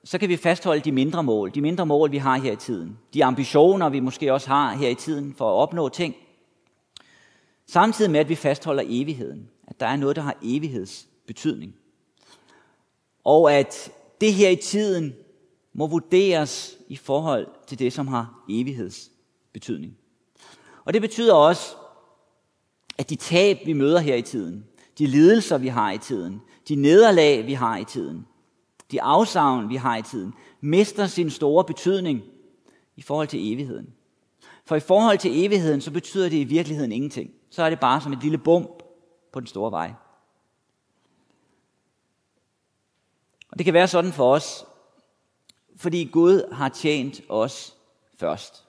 så 0.05 0.18
kan 0.18 0.28
vi 0.28 0.37
fastholde 0.37 0.81
de 0.81 0.92
mindre 0.92 1.22
mål, 1.22 1.55
de 1.55 1.61
mindre 1.61 1.87
mål, 1.87 2.12
vi 2.12 2.16
har 2.16 2.38
her 2.38 2.52
i 2.52 2.57
tiden. 2.57 2.98
De 3.14 3.24
ambitioner, 3.24 3.88
vi 3.88 4.00
måske 4.00 4.33
også 4.33 4.48
har 4.48 4.74
her 4.74 4.88
i 4.88 4.94
tiden 4.94 5.35
for 5.35 5.48
at 5.48 5.62
opnå 5.62 5.88
ting. 5.88 6.16
Samtidig 7.66 8.11
med, 8.11 8.20
at 8.20 8.28
vi 8.28 8.35
fastholder 8.35 8.83
evigheden. 8.87 9.50
At 9.68 9.81
der 9.81 9.87
er 9.87 9.96
noget, 9.96 10.16
der 10.16 10.22
har 10.22 10.37
evighedsbetydning. 10.42 11.74
Og 13.24 13.52
at 13.52 13.92
det 14.20 14.33
her 14.33 14.48
i 14.48 14.57
tiden 14.57 15.14
må 15.72 15.87
vurderes 15.87 16.78
i 16.88 16.96
forhold 16.96 17.46
til 17.66 17.78
det, 17.78 17.92
som 17.92 18.09
har 18.09 18.44
evighedsbetydning. 18.48 19.96
Og 20.85 20.92
det 20.92 21.03
betyder 21.03 21.35
også, 21.35 21.77
at 22.99 23.11
de 23.11 23.16
tab, 23.16 23.59
vi 23.66 23.73
møder 23.73 23.99
her 23.99 24.14
i 24.14 24.23
tiden, 24.23 24.66
de 24.99 25.07
lidelser, 25.07 25.59
vi 25.59 25.68
har 25.68 25.92
i 25.92 25.99
tiden, 25.99 26.42
de 26.68 26.75
nederlag, 26.75 27.47
vi 27.47 27.53
har 27.53 27.79
i 27.79 27.85
tiden, 27.85 28.27
de 28.90 29.03
afsavn, 29.03 29.68
vi 29.68 29.77
har 29.77 29.97
i 29.97 30.03
tiden, 30.03 30.35
mister 30.61 31.07
sin 31.07 31.31
store 31.31 31.64
betydning 31.64 32.23
i 32.97 33.03
forhold 33.03 33.29
til 33.29 33.53
evigheden. 33.53 33.95
For 34.64 34.77
i 34.77 34.81
forhold 34.81 35.18
til 35.18 35.45
evigheden, 35.45 35.81
så 35.81 35.90
betyder 35.90 36.29
det 36.29 36.37
i 36.37 36.45
virkeligheden 36.45 36.92
ingenting. 36.92 37.31
Så 37.51 37.62
er 37.62 37.71
det 37.71 37.81
bare 37.81 38.01
som 38.01 38.12
et 38.12 38.23
lille 38.23 38.38
bump 38.38 38.83
på 39.33 39.40
den 39.40 39.47
store 39.47 39.71
vej. 39.71 39.92
Og 43.51 43.59
det 43.59 43.64
kan 43.64 43.75
være 43.75 43.88
sådan 43.88 44.12
for 44.12 44.35
os, 44.35 44.64
fordi 45.77 46.05
Gud 46.05 46.53
har 46.53 46.68
tjent 46.68 47.21
os 47.29 47.77
først. 48.18 48.64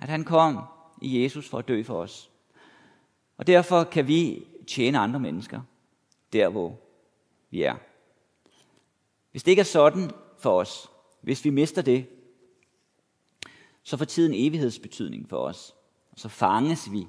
At 0.00 0.08
han 0.08 0.24
kom 0.24 0.58
i 1.02 1.22
Jesus 1.22 1.48
for 1.48 1.58
at 1.58 1.68
dø 1.68 1.82
for 1.82 2.02
os. 2.02 2.30
Og 3.36 3.46
derfor 3.46 3.84
kan 3.84 4.08
vi 4.08 4.46
tjene 4.66 4.98
andre 4.98 5.20
mennesker, 5.20 5.60
der 6.32 6.48
hvor 6.48 6.80
vi 7.50 7.62
er. 7.62 7.74
Hvis 9.30 9.42
det 9.42 9.52
ikke 9.52 9.60
er 9.60 9.64
sådan 9.64 10.10
for 10.38 10.60
os, 10.60 10.90
hvis 11.20 11.44
vi 11.44 11.50
mister 11.50 11.82
det, 11.82 12.06
så 13.82 13.96
får 13.96 14.04
tiden 14.04 14.34
evighedsbetydning 14.34 15.28
for 15.28 15.36
os. 15.36 15.74
Og 16.12 16.18
så 16.18 16.28
fanges 16.28 16.92
vi 16.92 17.06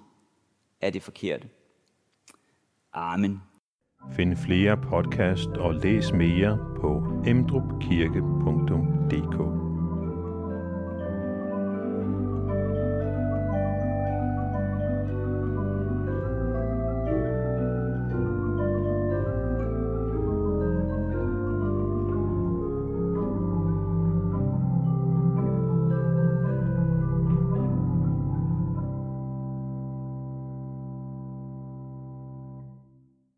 af 0.82 0.94
det 0.94 1.02
forkerte. 1.02 1.50
Amen. 2.94 3.42
Find 4.12 4.38
flere 4.38 4.78
podcast 4.78 5.50
og 5.50 5.74
læs 5.74 6.14
mere 6.14 6.58
på 6.82 7.04
emdrupkirke.dk 7.26 9.63